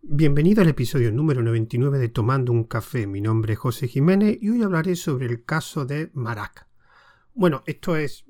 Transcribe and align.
Bienvenido 0.00 0.62
al 0.62 0.68
episodio 0.68 1.10
número 1.10 1.42
99 1.42 1.98
de 1.98 2.08
Tomando 2.08 2.52
un 2.52 2.64
Café. 2.64 3.08
Mi 3.08 3.20
nombre 3.20 3.54
es 3.54 3.58
José 3.58 3.88
Jiménez 3.88 4.38
y 4.40 4.48
hoy 4.48 4.62
hablaré 4.62 4.94
sobre 4.94 5.26
el 5.26 5.44
caso 5.44 5.86
de 5.86 6.10
Marak. 6.14 6.68
Bueno, 7.34 7.64
esto 7.66 7.96
es 7.96 8.24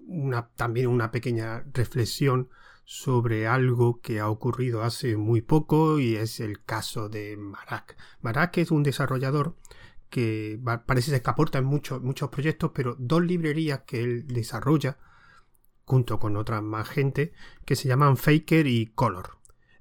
también 0.57 0.87
una 0.87 1.11
pequeña 1.11 1.65
reflexión 1.75 2.49
sobre 2.87 3.47
algo 3.47 4.01
que 4.01 4.19
ha 4.19 4.31
ocurrido 4.31 4.83
hace 4.83 5.19
muy 5.19 5.43
poco 5.43 5.99
y 5.99 6.17
es 6.17 6.41
el 6.41 6.65
caso 6.65 7.11
de 7.11 7.37
Marak. 7.37 7.99
Marak 8.23 8.57
es 8.59 8.71
un 8.71 8.83
desarrollador 8.83 9.55
que 10.09 10.59
parece 10.87 11.21
que 11.21 11.31
aporta 11.31 11.59
en 11.59 11.67
muchos, 11.67 12.01
muchos 12.03 12.31
proyectos, 12.31 12.71
pero 12.75 12.97
dos 12.99 13.23
librerías 13.23 13.83
que 13.87 14.03
él 14.03 14.27
desarrolla 14.27 14.97
junto 15.85 16.19
con 16.19 16.39
otra 16.39 16.63
más 16.63 16.89
gente 16.89 17.35
que 17.67 17.77
se 17.77 17.89
llaman 17.89 18.17
Faker 18.17 18.67
y 18.67 18.87
Color. 18.87 19.38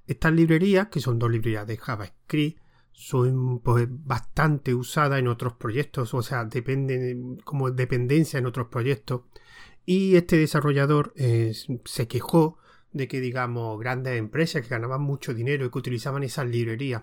Estas 0.08 0.32
librerías, 0.32 0.88
que 0.88 1.00
son 1.00 1.18
dos 1.18 1.30
librerías 1.30 1.66
de 1.66 1.76
JavaScript, 1.76 2.60
son 2.92 3.60
pues, 3.60 3.86
bastante 3.90 4.74
usadas 4.74 5.18
en 5.18 5.28
otros 5.28 5.52
proyectos, 5.52 6.14
o 6.14 6.22
sea, 6.22 6.46
dependen 6.46 7.36
como 7.44 7.70
dependencia 7.70 8.38
en 8.38 8.46
otros 8.46 8.68
proyectos. 8.68 9.20
Y 9.84 10.16
este 10.16 10.38
desarrollador 10.38 11.12
eh, 11.14 11.52
se 11.84 12.08
quejó 12.08 12.56
de 12.90 13.06
que, 13.06 13.20
digamos, 13.20 13.78
grandes 13.78 14.18
empresas 14.18 14.62
que 14.62 14.68
ganaban 14.68 15.02
mucho 15.02 15.34
dinero 15.34 15.66
y 15.66 15.70
que 15.70 15.78
utilizaban 15.78 16.22
esas 16.22 16.48
librerías 16.48 17.02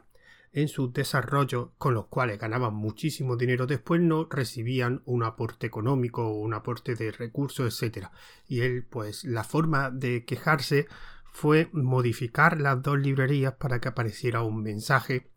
en 0.51 0.67
sus 0.67 0.91
desarrollos, 0.91 1.69
con 1.77 1.93
los 1.93 2.07
cuales 2.07 2.39
ganaban 2.39 2.73
muchísimo 2.73 3.35
dinero, 3.35 3.67
después 3.67 4.01
no 4.01 4.25
recibían 4.25 5.03
un 5.05 5.23
aporte 5.23 5.67
económico 5.67 6.27
o 6.27 6.39
un 6.39 6.55
aporte 6.55 6.95
de 6.95 7.11
recursos, 7.11 7.83
etc. 7.83 8.07
Y 8.47 8.61
él, 8.61 8.83
pues, 8.83 9.25
la 9.25 9.43
forma 9.43 9.91
de 9.91 10.25
quejarse 10.25 10.87
fue 11.35 11.69
modificar 11.73 12.61
las 12.61 12.81
dos 12.81 12.97
librerías 12.97 13.55
para 13.55 13.81
que 13.81 13.89
apareciera 13.89 14.41
un 14.43 14.63
mensaje 14.63 15.29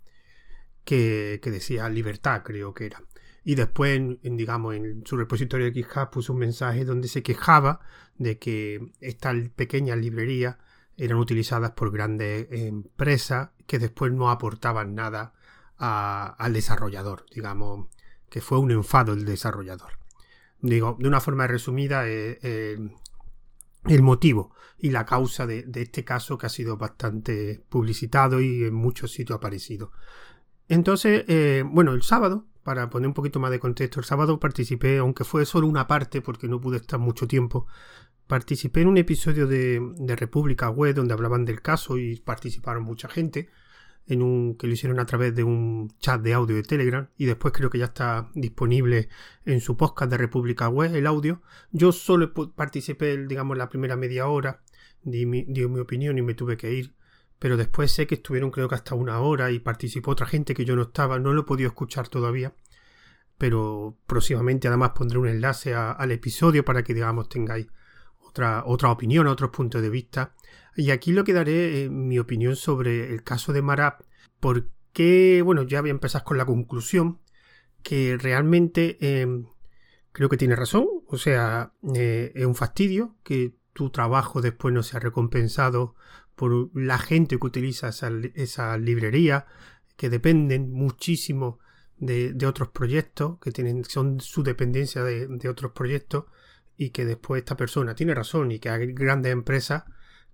que, 0.84 1.40
decía 1.42 1.88
libertad, 1.88 2.42
creo 2.44 2.72
que 2.72 2.86
era. 2.86 3.02
Y 3.42 3.56
después, 3.56 3.96
en, 3.96 4.36
digamos, 4.36 4.76
en 4.76 5.04
su 5.04 5.16
repositorio 5.16 5.66
de 5.66 5.72
GitHub 5.72 6.10
puso 6.12 6.34
un 6.34 6.38
mensaje 6.38 6.84
donde 6.84 7.08
se 7.08 7.24
quejaba 7.24 7.80
de 8.16 8.38
que 8.38 8.92
estas 9.00 9.48
pequeñas 9.56 9.98
librerías 9.98 10.58
eran 10.96 11.18
utilizadas 11.18 11.72
por 11.72 11.90
grandes 11.90 12.46
empresas 12.52 13.50
que 13.66 13.80
después 13.80 14.12
no 14.12 14.30
aportaban 14.30 14.94
nada 14.94 15.34
al 15.78 16.52
desarrollador, 16.52 17.26
digamos, 17.34 17.88
que 18.30 18.40
fue 18.40 18.60
un 18.60 18.70
enfado 18.70 19.14
el 19.14 19.24
desarrollador. 19.24 19.98
Digo, 20.60 20.96
de 21.00 21.08
una 21.08 21.20
forma 21.20 21.48
resumida, 21.48 22.06
eh, 22.06 22.38
eh, 22.42 22.78
el 23.88 24.02
motivo 24.02 24.54
y 24.78 24.90
la 24.90 25.04
causa 25.04 25.46
de, 25.46 25.64
este 25.74 26.04
caso 26.04 26.38
que 26.38 26.46
ha 26.46 26.50
sido 26.50 26.76
bastante 26.76 27.62
publicitado 27.68 28.40
y 28.40 28.64
en 28.64 28.74
muchos 28.74 29.12
sitios 29.12 29.36
aparecido. 29.36 29.92
Entonces, 30.68 31.24
eh, 31.28 31.64
bueno, 31.66 31.92
el 31.92 32.02
sábado, 32.02 32.46
para 32.62 32.90
poner 32.90 33.08
un 33.08 33.14
poquito 33.14 33.40
más 33.40 33.50
de 33.50 33.58
contexto, 33.58 34.00
el 34.00 34.06
sábado 34.06 34.38
participé, 34.38 34.98
aunque 34.98 35.24
fue 35.24 35.46
solo 35.46 35.66
una 35.66 35.86
parte 35.86 36.20
porque 36.20 36.48
no 36.48 36.60
pude 36.60 36.76
estar 36.76 37.00
mucho 37.00 37.26
tiempo, 37.26 37.66
participé 38.26 38.82
en 38.82 38.88
un 38.88 38.98
episodio 38.98 39.46
de, 39.46 39.80
de 39.96 40.16
República 40.16 40.70
Web 40.70 40.96
donde 40.96 41.14
hablaban 41.14 41.44
del 41.44 41.62
caso 41.62 41.98
y 41.98 42.20
participaron 42.20 42.84
mucha 42.84 43.08
gente 43.08 43.48
en 44.06 44.22
un, 44.22 44.56
que 44.56 44.66
lo 44.66 44.72
hicieron 44.72 45.00
a 45.00 45.06
través 45.06 45.34
de 45.34 45.44
un 45.44 45.92
chat 45.98 46.20
de 46.20 46.32
audio 46.32 46.56
de 46.56 46.62
Telegram 46.62 47.08
y 47.16 47.26
después 47.26 47.52
creo 47.52 47.68
que 47.70 47.78
ya 47.78 47.86
está 47.86 48.30
disponible 48.34 49.08
en 49.44 49.60
su 49.60 49.76
podcast 49.76 50.10
de 50.10 50.16
República 50.16 50.68
Web 50.68 50.94
el 50.96 51.06
audio. 51.06 51.42
Yo 51.72 51.92
solo 51.92 52.32
participé, 52.32 53.16
digamos, 53.26 53.58
la 53.58 53.68
primera 53.68 53.96
media 53.96 54.28
hora, 54.28 54.62
di 55.02 55.26
mi, 55.26 55.44
mi 55.44 55.78
opinión 55.78 56.16
y 56.18 56.22
me 56.22 56.34
tuve 56.34 56.56
que 56.56 56.72
ir, 56.72 56.94
pero 57.38 57.56
después 57.56 57.92
sé 57.92 58.06
que 58.06 58.16
estuvieron 58.16 58.50
creo 58.50 58.68
que 58.68 58.74
hasta 58.74 58.94
una 58.94 59.20
hora 59.20 59.50
y 59.50 59.58
participó 59.58 60.12
otra 60.12 60.26
gente 60.26 60.54
que 60.54 60.64
yo 60.64 60.74
no 60.74 60.82
estaba, 60.82 61.18
no 61.18 61.32
lo 61.34 61.42
he 61.42 61.44
podido 61.44 61.68
escuchar 61.68 62.08
todavía, 62.08 62.54
pero 63.36 63.98
próximamente 64.06 64.68
además 64.68 64.92
pondré 64.94 65.18
un 65.18 65.28
enlace 65.28 65.74
al 65.74 66.10
episodio 66.12 66.64
para 66.64 66.82
que, 66.82 66.94
digamos, 66.94 67.28
tengáis 67.28 67.68
otra, 68.20 68.64
otra 68.66 68.90
opinión, 68.90 69.26
otros 69.26 69.50
puntos 69.50 69.82
de 69.82 69.90
vista 69.90 70.34
y 70.78 70.92
aquí 70.92 71.10
lo 71.10 71.24
que 71.24 71.32
daré 71.32 71.82
eh, 71.82 71.90
mi 71.90 72.20
opinión 72.20 72.54
sobre 72.54 73.10
el 73.12 73.24
caso 73.24 73.52
de 73.52 73.62
Marap, 73.62 74.02
porque, 74.38 75.42
bueno, 75.44 75.64
ya 75.64 75.80
voy 75.80 75.90
a 75.90 75.98
empezar 75.98 76.22
con 76.22 76.38
la 76.38 76.46
conclusión, 76.46 77.18
que 77.82 78.16
realmente 78.16 78.96
em, 79.00 79.46
creo 80.12 80.28
que 80.28 80.36
tiene 80.36 80.54
razón, 80.54 80.86
o 81.08 81.18
sea, 81.18 81.72
eh, 81.96 82.30
es 82.32 82.46
un 82.46 82.54
fastidio 82.54 83.16
que 83.24 83.56
tu 83.72 83.90
trabajo 83.90 84.40
después 84.40 84.72
no 84.72 84.84
sea 84.84 85.00
recompensado 85.00 85.96
por 86.36 86.70
la 86.76 86.98
gente 86.98 87.38
que 87.40 87.46
utiliza 87.46 87.88
esa, 87.88 88.78
librería, 88.78 89.46
que 89.96 90.08
dependen 90.08 90.70
muchísimo 90.70 91.58
de, 91.96 92.36
otros 92.46 92.68
proyectos, 92.68 93.40
que 93.40 93.50
tienen, 93.50 93.84
son 93.84 94.20
su 94.20 94.44
dependencia 94.44 95.02
de, 95.02 95.26
de, 95.26 95.48
otros 95.48 95.72
proyectos, 95.72 96.26
y 96.76 96.90
que 96.90 97.04
después 97.04 97.40
esta 97.40 97.56
persona 97.56 97.96
tiene 97.96 98.14
razón 98.14 98.52
y 98.52 98.60
que 98.60 98.68
hay 98.68 98.92
grandes 98.92 99.32
empresas 99.32 99.82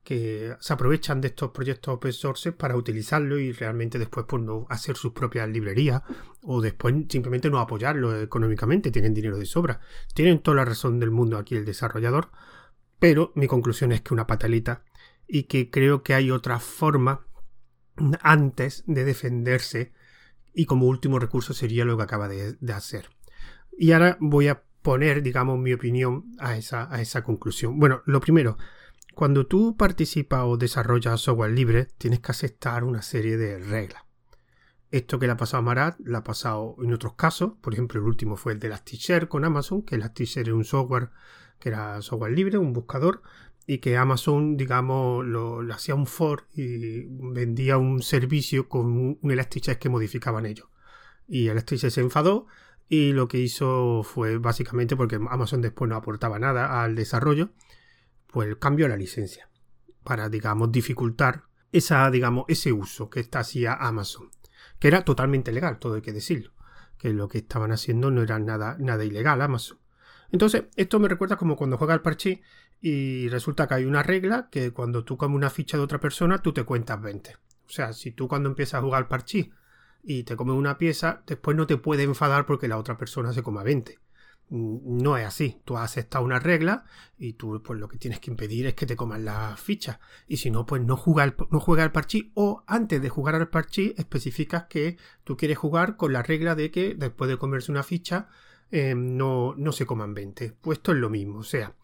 que 0.04 0.54
se 0.60 0.72
aprovechan 0.72 1.22
de 1.22 1.28
estos 1.28 1.50
proyectos 1.50 1.94
open 1.94 2.12
source 2.12 2.52
para 2.52 2.76
utilizarlo 2.76 3.38
y 3.38 3.52
realmente 3.52 3.98
después 3.98 4.26
pues, 4.28 4.42
no 4.42 4.66
hacer 4.68 4.96
sus 4.96 5.12
propias 5.12 5.48
librerías 5.48 6.02
o 6.42 6.60
después 6.60 6.94
simplemente 7.08 7.48
no 7.48 7.58
apoyarlo 7.58 8.20
económicamente, 8.20 8.90
tienen 8.90 9.14
dinero 9.14 9.38
de 9.38 9.46
sobra. 9.46 9.80
Tienen 10.12 10.40
toda 10.40 10.58
la 10.58 10.66
razón 10.66 11.00
del 11.00 11.10
mundo 11.10 11.38
aquí 11.38 11.56
el 11.56 11.64
desarrollador, 11.64 12.30
pero 12.98 13.32
mi 13.34 13.46
conclusión 13.46 13.92
es 13.92 14.02
que 14.02 14.12
una 14.12 14.26
patalita 14.26 14.84
y 15.26 15.44
que 15.44 15.70
creo 15.70 16.02
que 16.02 16.12
hay 16.12 16.30
otra 16.30 16.60
forma 16.60 17.26
antes 18.20 18.84
de 18.86 19.04
defenderse 19.04 19.94
y 20.52 20.66
como 20.66 20.86
último 20.86 21.18
recurso 21.18 21.54
sería 21.54 21.86
lo 21.86 21.96
que 21.96 22.02
acaba 22.02 22.28
de, 22.28 22.56
hacer. 22.72 23.08
Y 23.76 23.92
ahora 23.92 24.18
voy 24.20 24.48
a 24.48 24.62
poner, 24.82 25.22
digamos, 25.22 25.58
mi 25.58 25.72
opinión 25.72 26.26
a 26.38 26.56
esa, 26.56 26.94
a 26.94 27.00
esa 27.00 27.24
conclusión. 27.24 27.78
Bueno, 27.78 28.02
lo 28.04 28.20
primero, 28.20 28.58
cuando 29.14 29.46
tú 29.46 29.76
participas 29.76 30.42
o 30.44 30.56
desarrollas 30.56 31.20
software 31.20 31.52
libre, 31.52 31.88
tienes 31.98 32.20
que 32.20 32.32
aceptar 32.32 32.84
una 32.84 33.02
serie 33.02 33.36
de 33.36 33.58
reglas. 33.58 34.02
Esto 34.90 35.18
que 35.18 35.26
le 35.26 35.32
ha 35.32 35.36
pasado 35.36 35.58
a 35.58 35.64
Marat, 35.64 35.98
le 36.00 36.16
ha 36.16 36.22
pasado 36.22 36.76
en 36.80 36.92
otros 36.92 37.14
casos. 37.14 37.54
Por 37.60 37.72
ejemplo, 37.72 38.00
el 38.00 38.06
último 38.06 38.36
fue 38.36 38.52
el 38.52 38.60
de 38.60 38.68
Elasticsearch 38.68 39.28
con 39.28 39.44
Amazon, 39.44 39.82
que 39.82 39.96
Elasticsearch 39.96 40.46
era 40.46 40.56
un 40.56 40.64
software 40.64 41.10
que 41.58 41.70
era 41.70 42.00
software 42.02 42.32
libre, 42.32 42.58
un 42.58 42.72
buscador, 42.72 43.22
y 43.66 43.78
que 43.78 43.96
Amazon, 43.96 44.56
digamos, 44.56 45.24
lo, 45.24 45.60
hacía 45.72 45.94
un 45.94 46.06
for 46.06 46.46
y 46.54 47.06
vendía 47.06 47.78
un 47.78 48.02
servicio 48.02 48.68
con 48.68 49.18
un 49.20 49.30
Elasticsearch 49.30 49.78
que 49.78 49.88
modificaban 49.88 50.46
ellos. 50.46 50.68
Y 51.26 51.48
Elasticsearch 51.48 51.94
se 51.94 52.00
enfadó 52.00 52.46
y 52.88 53.12
lo 53.12 53.28
que 53.28 53.38
hizo 53.38 54.02
fue 54.02 54.38
básicamente 54.38 54.94
porque 54.96 55.16
Amazon 55.16 55.62
después 55.62 55.88
no 55.88 55.96
aportaba 55.96 56.38
nada 56.38 56.82
al 56.82 56.94
desarrollo 56.94 57.50
pues 58.34 58.48
el 58.48 58.58
cambio 58.58 58.86
a 58.86 58.88
la 58.88 58.96
licencia 58.96 59.48
para, 60.02 60.28
digamos, 60.28 60.72
dificultar 60.72 61.44
esa, 61.70 62.10
digamos, 62.10 62.46
ese 62.48 62.72
uso 62.72 63.08
que 63.08 63.20
está 63.20 63.38
hacía 63.38 63.74
Amazon, 63.74 64.28
que 64.80 64.88
era 64.88 65.04
totalmente 65.04 65.52
legal, 65.52 65.78
todo 65.78 65.94
hay 65.94 66.02
que 66.02 66.12
decirlo, 66.12 66.52
que 66.98 67.12
lo 67.12 67.28
que 67.28 67.38
estaban 67.38 67.70
haciendo 67.70 68.10
no 68.10 68.22
era 68.22 68.40
nada, 68.40 68.76
nada 68.80 69.04
ilegal 69.04 69.40
Amazon. 69.40 69.78
Entonces, 70.32 70.64
esto 70.74 70.98
me 70.98 71.06
recuerda 71.06 71.36
como 71.36 71.54
cuando 71.54 71.78
juega 71.78 71.94
al 71.94 72.02
parche 72.02 72.42
y 72.80 73.28
resulta 73.28 73.68
que 73.68 73.74
hay 73.74 73.84
una 73.84 74.02
regla 74.02 74.48
que 74.50 74.72
cuando 74.72 75.04
tú 75.04 75.16
comes 75.16 75.36
una 75.36 75.48
ficha 75.48 75.76
de 75.76 75.84
otra 75.84 76.00
persona, 76.00 76.38
tú 76.38 76.52
te 76.52 76.64
cuentas 76.64 77.00
20. 77.00 77.36
O 77.36 77.70
sea, 77.70 77.92
si 77.92 78.10
tú 78.10 78.26
cuando 78.26 78.48
empiezas 78.48 78.80
a 78.80 78.82
jugar 78.82 79.04
al 79.04 79.08
parche 79.08 79.52
y 80.02 80.24
te 80.24 80.34
comes 80.34 80.56
una 80.56 80.76
pieza, 80.76 81.22
después 81.24 81.56
no 81.56 81.68
te 81.68 81.76
puedes 81.76 82.04
enfadar 82.04 82.46
porque 82.46 82.66
la 82.66 82.78
otra 82.78 82.98
persona 82.98 83.32
se 83.32 83.44
coma 83.44 83.62
20. 83.62 84.00
No 84.50 85.16
es 85.16 85.26
así. 85.26 85.60
Tú 85.64 85.76
has 85.76 85.90
aceptado 85.90 86.24
una 86.24 86.38
regla 86.38 86.84
y 87.18 87.32
tú 87.34 87.62
pues 87.62 87.80
lo 87.80 87.88
que 87.88 87.98
tienes 87.98 88.20
que 88.20 88.30
impedir 88.30 88.66
es 88.66 88.74
que 88.74 88.86
te 88.86 88.96
coman 88.96 89.24
las 89.24 89.58
fichas. 89.60 89.98
Y 90.28 90.36
si 90.36 90.50
no, 90.50 90.66
pues 90.66 90.82
no 90.82 90.96
juega, 90.96 91.34
no 91.50 91.60
juega 91.60 91.82
al 91.82 91.92
parchí 91.92 92.30
o 92.34 92.62
antes 92.66 93.00
de 93.00 93.08
jugar 93.08 93.34
al 93.34 93.48
parchí 93.48 93.94
especificas 93.96 94.64
que 94.64 94.96
tú 95.24 95.36
quieres 95.36 95.58
jugar 95.58 95.96
con 95.96 96.12
la 96.12 96.22
regla 96.22 96.54
de 96.54 96.70
que 96.70 96.94
después 96.94 97.28
de 97.28 97.38
comerse 97.38 97.72
una 97.72 97.82
ficha 97.82 98.28
em, 98.70 99.16
no, 99.16 99.54
no 99.56 99.72
se 99.72 99.86
coman 99.86 100.14
20. 100.14 100.56
Pues 100.60 100.78
esto 100.78 100.92
es 100.92 100.98
lo 100.98 101.10
mismo. 101.10 101.38
O 101.38 101.44
sea, 101.44 101.74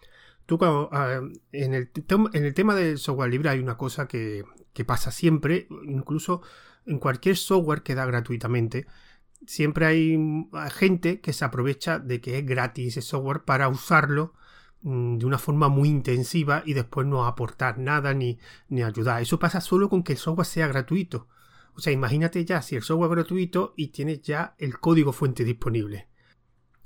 tú 0.47 0.59
ah, 0.63 1.21
en, 1.53 1.75
el, 1.75 1.91
en 2.33 2.45
el 2.45 2.55
tema 2.55 2.75
del 2.75 2.99
software 2.99 3.31
libre 3.31 3.51
hay 3.51 3.61
una 3.61 3.77
cosa 3.77 4.07
que, 4.07 4.45
que 4.73 4.85
pasa 4.85 5.11
siempre, 5.11 5.67
incluso 5.85 6.43
en 6.87 6.99
cualquier 6.99 7.37
software 7.37 7.83
que 7.83 7.95
da 7.95 8.07
gratuitamente 8.07 8.87
siempre 9.47 9.87
hay 9.87 10.17
mm, 10.17 10.51
gente 10.71 11.21
que 11.21 11.33
se 11.33 11.45
aprovecha 11.45 11.99
de 11.99 12.21
que 12.21 12.39
es 12.39 12.47
gratis 12.47 12.97
ese 12.97 13.03
software 13.03 13.45
para 13.45 13.69
usarlo 13.69 14.35
mm, 14.83 15.19
de 15.19 15.27
una 15.27 15.39
forma 15.39 15.69
muy 15.69 15.89
intensiva 15.89 16.63
y 16.65 16.75
después 16.75 17.07
no 17.07 17.27
aportar 17.27 17.79
nada 17.79 18.15
ni, 18.15 18.39
ni 18.69 18.83
ayudar. 18.83 19.23
Eso 19.23 19.39
pasa 19.39 19.61
solo 19.61 19.89
con 19.89 20.03
que 20.03 20.13
el 20.13 20.19
software 20.19 20.47
sea 20.47 20.69
gratuito. 20.69 21.29
O 21.75 21.81
sea, 21.81 21.93
imagínate 21.93 22.45
ya 22.45 22.63
si 22.63 22.77
el 22.77 22.83
software 22.83 23.11
es 23.11 23.17
gratuito 23.17 23.75
y 23.77 23.89
tienes 23.89 24.23
ya 24.23 24.55
el 24.59 24.79
código 24.79 25.13
fuente 25.13 25.45
disponible. 25.45 26.09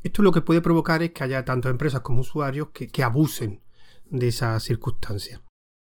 Esto 0.02 0.22
lo 0.22 0.32
que 0.32 0.42
puede 0.42 0.60
provocar 0.60 1.02
es 1.02 1.12
que 1.12 1.24
haya 1.24 1.44
tanto 1.44 1.70
empresas 1.70 2.02
como 2.02 2.20
usuarios 2.20 2.68
que, 2.72 3.02
abusen 3.02 3.62
de 4.04 4.28
esa 4.28 4.60
circunstancia. 4.60 5.42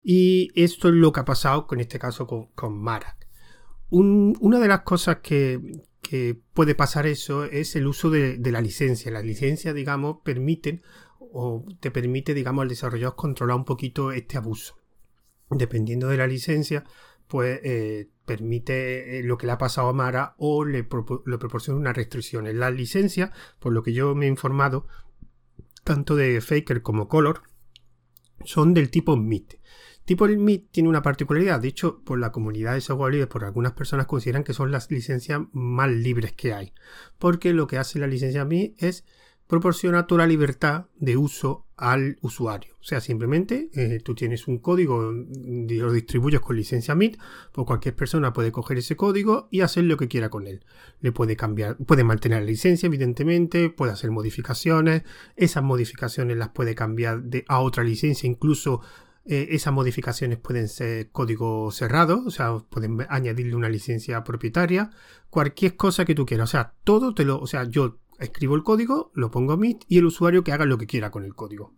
Y 0.01 0.51
esto 0.55 0.89
es 0.89 0.95
lo 0.95 1.11
que 1.13 1.21
ha 1.21 1.25
pasado 1.25 1.67
con 1.67 1.81
este 1.81 1.99
caso 1.99 2.27
con, 2.29 2.47
con 2.53 2.79
Mara. 2.79 3.19
una 3.91 4.61
de 4.61 4.69
las 4.69 4.83
cosas 4.83 5.19
que, 5.25 5.61
puede 6.53 6.75
pasar 6.75 7.07
eso 7.07 7.45
es 7.45 7.77
el 7.77 7.87
uso 7.87 8.11
de, 8.11 8.39
la 8.39 8.61
licencia. 8.61 9.11
La 9.11 9.23
licencia, 9.23 9.73
digamos, 9.73 10.19
permiten 10.25 10.83
o 11.19 11.65
te 11.81 11.91
permite, 11.91 12.35
digamos, 12.35 12.63
al 12.63 12.69
desarrollador 12.69 13.17
controlar 13.17 13.57
un 13.57 13.65
poquito 13.65 14.13
este 14.13 14.37
abuso. 14.37 14.77
Dependiendo 15.51 16.09
de 16.09 16.17
la 16.17 16.27
licencia, 16.27 16.85
pues 17.29 17.61
eh, 17.63 18.09
permite 18.25 19.19
eh, 19.19 19.23
lo 19.23 19.39
que 19.39 19.47
le 19.47 19.53
ha 19.53 19.59
pasado 19.59 19.89
a 19.89 19.93
Mara 19.93 20.35
o 20.39 20.65
le, 20.65 20.85
proporciona 20.85 21.79
unas 21.79 21.97
restricciones. 21.97 22.55
La 22.55 22.71
licencia, 22.71 23.33
por 23.59 23.73
lo 23.73 23.83
que 23.83 23.93
yo 23.93 24.15
me 24.15 24.27
he 24.27 24.29
informado, 24.29 24.87
tanto 25.85 26.17
de 26.17 26.41
Faker 26.41 26.83
como 26.83 27.09
Color, 27.09 27.43
son 28.45 28.75
del 28.75 28.91
tipo 28.91 29.17
MIT. 29.17 29.55
Tipo 30.07 30.27
MIT 30.27 30.71
tiene 30.71 30.89
una 30.89 31.03
particularidad, 31.03 31.61
de 31.61 31.69
hecho, 31.69 32.01
por 32.05 32.19
la 32.19 32.31
comunidad 32.33 32.75
de 32.75 32.81
software 32.81 33.13
libre, 33.13 33.27
por 33.27 33.45
algunas 33.45 33.73
personas 33.73 34.07
consideran 34.07 34.45
que 34.45 34.55
son 34.55 34.71
las 34.71 34.91
licencias 34.91 35.43
más 35.53 35.91
libres 35.91 36.33
que 36.33 36.55
hay. 36.55 36.73
Porque 37.19 37.53
lo 37.53 37.67
que 37.67 37.77
hace 37.77 37.99
la 37.99 38.07
licencia 38.07 38.45
MIT 38.45 38.83
es 38.83 39.05
proporciona 39.47 40.07
toda 40.07 40.23
la 40.23 40.27
libertad 40.27 40.87
de 40.97 41.17
uso 41.17 41.67
al 41.77 42.19
usuario. 42.21 42.75
O 42.81 42.85
sea, 42.85 43.01
simplemente 43.01 43.69
eh, 43.75 44.01
tú 44.03 44.15
tienes 44.15 44.49
un 44.49 44.59
código, 44.59 45.13
y 45.13 45.75
lo 45.75 45.93
distribuyes 45.93 46.41
con 46.41 46.57
licencia 46.57 46.95
MIT, 46.95 47.19
pues 47.53 47.67
cualquier 47.67 47.95
persona 47.95 48.33
puede 48.33 48.51
coger 48.51 48.79
ese 48.79 48.97
código 48.97 49.49
y 49.51 49.61
hacer 49.61 49.85
lo 49.85 49.97
que 49.97 50.09
quiera 50.09 50.31
con 50.31 50.47
él. 50.47 50.65
Le 51.01 51.13
puede 51.13 51.37
cambiar, 51.37 51.77
puede 51.77 52.03
mantener 52.03 52.41
la 52.41 52.47
licencia, 52.47 52.87
evidentemente, 52.87 53.71
puede 53.71 53.93
hacer 53.93 54.11
modificaciones, 54.11 55.03
esas 55.37 55.63
modificaciones 55.63 56.37
las 56.37 56.51
puede 56.51 56.75
cambiar 56.75 57.23
de, 57.23 57.45
a 57.49 57.61
otra 57.61 57.85
licencia, 57.85 58.29
incluso 58.29 58.81
eh, 59.29 59.49
esas 59.51 59.73
modificaciones 59.73 60.39
pueden 60.39 60.69
ser 60.69 61.11
código 61.11 61.71
cerrado, 61.73 62.23
o 62.25 62.31
sea, 62.31 62.59
pueden 62.71 63.05
añadirle 63.09 63.57
una 63.57 63.69
licencia 63.69 64.23
propietaria, 64.23 64.91
cualquier 65.31 65.77
cosa 65.77 66.05
que 66.05 66.15
tú 66.15 66.27
quieras, 66.27 66.51
o 66.51 66.53
sea, 66.53 66.75
todo 66.85 67.15
te 67.15 67.25
lo, 67.25 67.41
o 67.41 67.47
sea, 67.47 67.65
yo 67.65 67.99
escribo 68.19 68.55
el 68.55 68.63
código, 68.63 69.11
lo 69.15 69.31
pongo 69.31 69.53
a 69.53 69.57
Meet 69.57 69.85
y 69.89 69.99
el 69.99 70.07
usuario 70.07 70.45
que 70.45 70.53
haga 70.53 70.65
lo 70.65 70.79
que 70.79 70.87
quiera 70.87 71.11
con 71.11 71.25
el 71.25 71.35
código. 71.35 71.75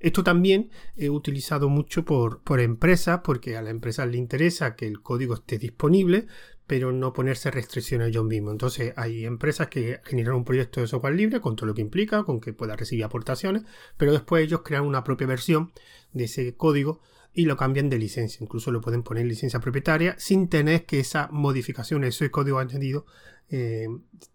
Esto 0.00 0.22
también 0.22 0.70
he 0.96 1.10
utilizado 1.10 1.68
mucho 1.68 2.04
por, 2.04 2.42
por 2.42 2.60
empresas, 2.60 3.20
porque 3.24 3.56
a 3.56 3.62
la 3.62 3.70
empresa 3.70 4.06
le 4.06 4.16
interesa 4.16 4.76
que 4.76 4.86
el 4.86 5.02
código 5.02 5.34
esté 5.34 5.58
disponible, 5.58 6.26
pero 6.68 6.92
no 6.92 7.12
ponerse 7.12 7.50
restricciones 7.50 8.08
ellos 8.08 8.24
mismos. 8.24 8.52
Entonces 8.52 8.92
hay 8.96 9.24
empresas 9.24 9.68
que 9.68 10.00
generan 10.04 10.34
un 10.36 10.44
proyecto 10.44 10.80
de 10.80 10.86
software 10.86 11.14
libre 11.14 11.40
con 11.40 11.56
todo 11.56 11.66
lo 11.66 11.74
que 11.74 11.80
implica, 11.80 12.22
con 12.24 12.40
que 12.40 12.52
pueda 12.52 12.76
recibir 12.76 13.04
aportaciones, 13.04 13.62
pero 13.96 14.12
después 14.12 14.44
ellos 14.44 14.60
crean 14.62 14.84
una 14.84 15.02
propia 15.02 15.26
versión 15.26 15.72
de 16.12 16.24
ese 16.24 16.54
código 16.54 17.00
y 17.32 17.44
lo 17.44 17.56
cambian 17.56 17.88
de 17.88 17.98
licencia. 17.98 18.42
Incluso 18.42 18.70
lo 18.72 18.80
pueden 18.80 19.02
poner 19.02 19.22
en 19.22 19.28
licencia 19.28 19.60
propietaria 19.60 20.16
sin 20.18 20.48
tener 20.48 20.86
que 20.86 21.00
esa 21.00 21.28
modificación, 21.30 22.04
ese 22.04 22.30
código 22.30 22.58
añadido, 22.58 23.06
eh, 23.50 23.86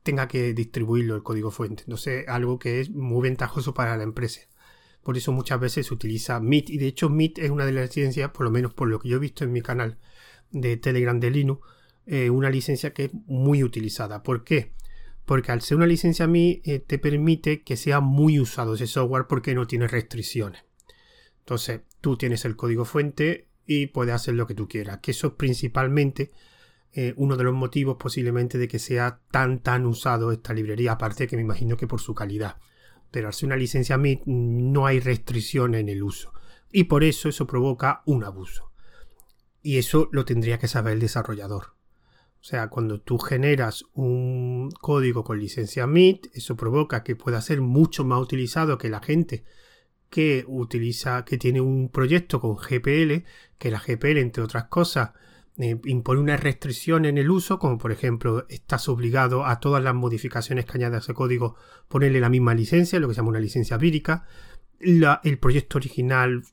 tenga 0.03 0.27
que 0.27 0.53
distribuirlo 0.53 1.15
el 1.15 1.23
código 1.23 1.51
fuente. 1.51 1.83
Entonces, 1.83 2.27
algo 2.27 2.59
que 2.59 2.79
es 2.79 2.89
muy 2.89 3.21
ventajoso 3.21 3.73
para 3.73 3.97
la 3.97 4.03
empresa. 4.03 4.41
Por 5.03 5.17
eso 5.17 5.33
muchas 5.33 5.59
veces 5.59 5.87
se 5.87 5.93
utiliza 5.93 6.39
MIT 6.39 6.69
y 6.69 6.77
de 6.77 6.87
hecho 6.87 7.09
MIT 7.09 7.39
es 7.39 7.49
una 7.51 7.65
de 7.65 7.73
las 7.73 7.89
licencias, 7.89 8.31
por 8.31 8.45
lo 8.45 8.51
menos 8.51 8.73
por 8.73 8.87
lo 8.87 8.99
que 8.99 9.09
yo 9.09 9.17
he 9.17 9.19
visto 9.19 9.43
en 9.43 9.51
mi 9.51 9.61
canal 9.61 9.97
de 10.51 10.77
Telegram 10.77 11.19
de 11.19 11.29
Linux, 11.29 11.61
eh, 12.05 12.29
una 12.29 12.49
licencia 12.49 12.93
que 12.93 13.05
es 13.05 13.13
muy 13.25 13.63
utilizada. 13.63 14.23
¿Por 14.23 14.43
qué? 14.43 14.71
Porque 15.25 15.51
al 15.51 15.61
ser 15.61 15.77
una 15.77 15.87
licencia 15.87 16.25
MIT 16.25 16.67
eh, 16.67 16.79
te 16.79 16.99
permite 16.99 17.63
que 17.63 17.75
sea 17.75 17.99
muy 17.99 18.39
usado 18.39 18.75
ese 18.75 18.87
software 18.87 19.27
porque 19.27 19.53
no 19.55 19.67
tiene 19.67 19.87
restricciones. 19.87 20.63
Entonces, 21.43 21.81
tú 21.99 22.15
tienes 22.15 22.45
el 22.45 22.55
código 22.55 22.85
fuente 22.85 23.49
y 23.65 23.87
puedes 23.87 24.15
hacer 24.15 24.33
lo 24.35 24.47
que 24.47 24.55
tú 24.55 24.69
quieras. 24.69 24.99
Que 25.01 25.11
eso 25.11 25.27
es 25.27 25.33
principalmente 25.33 26.31
eh, 26.93 27.13
uno 27.17 27.35
de 27.35 27.43
los 27.43 27.53
motivos 27.53 27.97
posiblemente 27.99 28.57
de 28.57 28.69
que 28.69 28.79
sea 28.79 29.19
tan 29.29 29.59
tan 29.59 29.85
usado 29.85 30.31
esta 30.31 30.53
librería, 30.53 30.93
aparte 30.93 31.27
que 31.27 31.35
me 31.35 31.41
imagino 31.41 31.75
que 31.75 31.87
por 31.87 31.99
su 31.99 32.15
calidad. 32.15 32.57
Pero 33.11 33.27
al 33.27 33.33
ser 33.33 33.47
una 33.47 33.57
licencia 33.57 33.97
MIT 33.97 34.21
no 34.25 34.85
hay 34.85 35.01
restricción 35.01 35.75
en 35.75 35.89
el 35.89 36.01
uso. 36.01 36.31
Y 36.71 36.85
por 36.85 37.03
eso 37.03 37.27
eso 37.27 37.45
provoca 37.45 38.03
un 38.05 38.23
abuso. 38.23 38.71
Y 39.61 39.77
eso 39.79 40.07
lo 40.11 40.23
tendría 40.23 40.59
que 40.59 40.67
saber 40.69 40.93
el 40.93 40.99
desarrollador. 40.99 41.75
O 42.39 42.45
sea, 42.45 42.69
cuando 42.69 43.01
tú 43.01 43.17
generas 43.17 43.85
un 43.93 44.69
código 44.79 45.23
con 45.23 45.39
licencia 45.39 45.87
MIT, 45.87 46.27
eso 46.33 46.55
provoca 46.55 47.03
que 47.03 47.15
pueda 47.15 47.41
ser 47.41 47.59
mucho 47.59 48.05
más 48.05 48.21
utilizado 48.21 48.77
que 48.77 48.89
la 48.89 49.01
gente 49.01 49.43
que 50.13 50.45
utiliza, 50.47 51.25
que 51.25 51.39
tiene 51.39 51.59
un 51.59 51.89
proyecto 51.89 52.39
con 52.39 52.55
GPL, 52.55 53.25
que 53.57 53.71
la 53.71 53.79
GPL, 53.79 54.19
entre 54.19 54.43
otras 54.43 54.65
cosas, 54.65 55.13
eh, 55.57 55.81
impone 55.85 56.21
una 56.21 56.37
restricción 56.37 57.05
en 57.05 57.17
el 57.17 57.31
uso, 57.31 57.57
como 57.57 57.79
por 57.79 57.91
ejemplo, 57.91 58.45
estás 58.47 58.87
obligado 58.89 59.43
a 59.43 59.59
todas 59.59 59.83
las 59.83 59.95
modificaciones 59.95 60.65
que 60.65 60.77
añade 60.77 60.97
a 60.97 60.99
ese 60.99 61.15
código 61.15 61.55
ponerle 61.87 62.19
la 62.19 62.29
misma 62.29 62.53
licencia, 62.53 62.99
lo 62.99 63.07
que 63.07 63.15
se 63.15 63.21
llama 63.21 63.29
una 63.29 63.39
licencia 63.39 63.77
vírica. 63.77 64.27
el 64.79 65.39
proyecto 65.39 65.79
original 65.79 66.43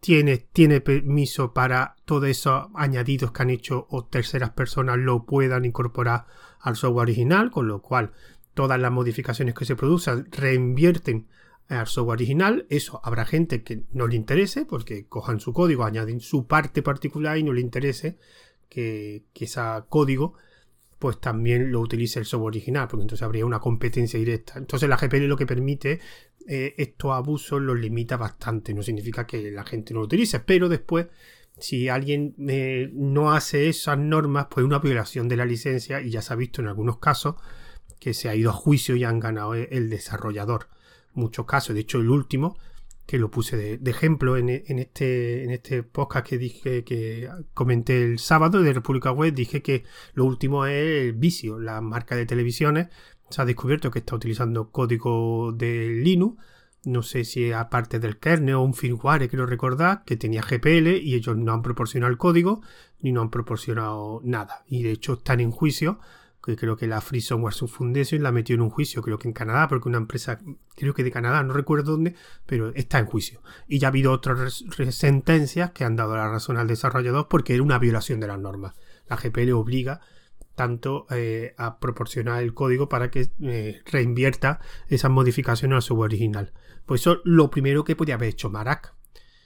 tiene, 0.00 0.38
tiene 0.38 0.80
permiso 0.80 1.52
para 1.52 1.96
todos 2.06 2.28
esos 2.28 2.68
añadidos 2.74 3.30
que 3.30 3.42
han 3.42 3.50
hecho 3.50 3.86
o 3.90 4.06
terceras 4.06 4.52
personas 4.52 4.96
lo 4.96 5.26
puedan 5.26 5.66
incorporar 5.66 6.24
al 6.60 6.76
software 6.76 7.02
original, 7.02 7.50
con 7.50 7.68
lo 7.68 7.82
cual 7.82 8.12
todas 8.54 8.80
las 8.80 8.90
modificaciones 8.90 9.54
que 9.54 9.66
se 9.66 9.76
produzcan 9.76 10.28
reinvierten 10.30 11.26
al 11.68 11.86
software 11.86 12.16
original. 12.16 12.66
Eso 12.68 13.00
habrá 13.04 13.24
gente 13.24 13.62
que 13.62 13.82
no 13.92 14.06
le 14.06 14.16
interese 14.16 14.64
porque 14.64 15.06
cojan 15.06 15.40
su 15.40 15.52
código, 15.52 15.84
añaden 15.84 16.20
su 16.20 16.46
parte 16.46 16.82
particular 16.82 17.38
y 17.38 17.42
no 17.42 17.52
le 17.52 17.60
interese 17.60 18.18
que, 18.68 19.24
ese 19.34 19.60
código 19.88 20.34
pues 20.98 21.20
también 21.20 21.70
lo 21.70 21.80
utilice 21.80 22.18
el 22.18 22.24
software 22.24 22.48
original, 22.48 22.88
porque 22.88 23.02
entonces 23.02 23.22
habría 23.22 23.44
una 23.44 23.60
competencia 23.60 24.18
directa. 24.18 24.54
Entonces 24.56 24.88
la 24.88 24.96
GPL 24.96 25.26
lo 25.26 25.36
que 25.36 25.44
permite 25.44 26.00
eh, 26.48 26.74
estos 26.78 27.12
abusos 27.12 27.60
los 27.60 27.78
limita 27.78 28.16
bastante. 28.16 28.72
No 28.72 28.82
significa 28.82 29.26
que 29.26 29.50
la 29.50 29.64
gente 29.64 29.92
no 29.92 30.00
lo 30.00 30.06
utilice, 30.06 30.40
pero 30.40 30.70
después, 30.70 31.08
si 31.58 31.90
alguien 31.90 32.34
eh, 32.48 32.90
no 32.94 33.32
hace 33.32 33.68
esas 33.68 33.98
normas, 33.98 34.46
pues 34.50 34.64
una 34.64 34.78
violación 34.78 35.28
de 35.28 35.36
la 35.36 35.44
licencia, 35.44 36.00
y 36.00 36.10
ya 36.10 36.22
se 36.22 36.32
ha 36.32 36.36
visto 36.36 36.62
en 36.62 36.68
algunos 36.68 36.98
casos 36.98 37.34
que 38.00 38.14
se 38.14 38.30
ha 38.30 38.34
ido 38.34 38.48
a 38.50 38.54
juicio 38.54 38.96
y 38.96 39.04
han 39.04 39.20
ganado 39.20 39.54
el 39.54 39.90
desarrollador 39.90 40.68
muchos 41.16 41.46
casos. 41.46 41.74
De 41.74 41.80
hecho, 41.80 41.98
el 41.98 42.10
último, 42.10 42.56
que 43.06 43.18
lo 43.18 43.30
puse 43.30 43.56
de, 43.56 43.90
ejemplo 43.90 44.36
en, 44.36 44.48
este, 44.48 45.44
en 45.44 45.50
este 45.50 45.82
podcast 45.84 46.26
que 46.26 46.38
dije 46.38 46.84
que 46.84 47.30
comenté 47.54 48.02
el 48.02 48.18
sábado 48.18 48.62
de 48.62 48.72
República 48.72 49.12
Web, 49.12 49.34
dije 49.34 49.62
que 49.62 49.84
lo 50.14 50.24
último 50.24 50.66
es 50.66 51.04
el 51.04 51.12
Vicio, 51.12 51.58
la 51.58 51.80
marca 51.80 52.16
de 52.16 52.26
televisiones. 52.26 52.88
Se 53.30 53.42
ha 53.42 53.44
descubierto 53.44 53.90
que 53.90 54.00
está 54.00 54.16
utilizando 54.16 54.70
código 54.70 55.52
de 55.52 55.88
Linux. 56.02 56.42
No 56.84 57.02
sé 57.02 57.24
si 57.24 57.52
aparte 57.52 57.98
del 57.98 58.18
kernel 58.18 58.56
o 58.56 58.62
un 58.62 58.74
firmware, 58.74 59.28
quiero 59.28 59.46
recordar, 59.46 60.04
que 60.04 60.16
tenía 60.16 60.42
GPL 60.42 60.88
y 61.02 61.14
ellos 61.14 61.36
no 61.36 61.52
han 61.52 61.62
proporcionado 61.62 62.12
el 62.12 62.18
código 62.18 62.60
ni 63.00 63.12
no 63.12 63.22
han 63.22 63.30
proporcionado 63.30 64.20
nada. 64.24 64.64
Y 64.68 64.82
de 64.82 64.92
hecho 64.92 65.14
están 65.14 65.40
en 65.40 65.50
juicio 65.50 65.98
que 66.46 66.56
creo 66.56 66.76
que 66.76 66.86
la 66.86 67.00
Free 67.00 67.20
Software 67.20 67.52
Foundation 67.52 68.22
la 68.22 68.32
metió 68.32 68.54
en 68.54 68.62
un 68.62 68.70
juicio, 68.70 69.02
creo 69.02 69.18
que 69.18 69.28
en 69.28 69.34
Canadá, 69.34 69.68
porque 69.68 69.88
una 69.88 69.98
empresa, 69.98 70.38
creo 70.74 70.94
que 70.94 71.04
de 71.04 71.10
Canadá, 71.10 71.42
no 71.42 71.52
recuerdo 71.52 71.92
dónde, 71.92 72.14
pero 72.46 72.72
está 72.74 72.98
en 72.98 73.06
juicio. 73.06 73.42
Y 73.68 73.78
ya 73.78 73.88
ha 73.88 73.90
habido 73.90 74.12
otras 74.12 74.64
sentencias 74.90 75.72
que 75.72 75.84
han 75.84 75.96
dado 75.96 76.16
la 76.16 76.28
razón 76.28 76.56
al 76.56 76.68
desarrollador 76.68 77.28
porque 77.28 77.54
era 77.54 77.62
una 77.62 77.78
violación 77.78 78.20
de 78.20 78.28
las 78.28 78.38
normas. 78.38 78.74
La 79.08 79.16
GPL 79.16 79.52
obliga 79.52 80.00
tanto 80.54 81.06
eh, 81.10 81.54
a 81.58 81.78
proporcionar 81.78 82.42
el 82.42 82.54
código 82.54 82.88
para 82.88 83.10
que 83.10 83.28
eh, 83.42 83.82
reinvierta 83.84 84.60
esas 84.88 85.10
modificaciones 85.10 85.76
al 85.76 85.82
software 85.82 86.08
original. 86.08 86.52
Pues 86.86 87.02
eso 87.02 87.20
lo 87.24 87.50
primero 87.50 87.84
que 87.84 87.96
podía 87.96 88.14
haber 88.14 88.30
hecho 88.30 88.50
Marac. 88.50 88.94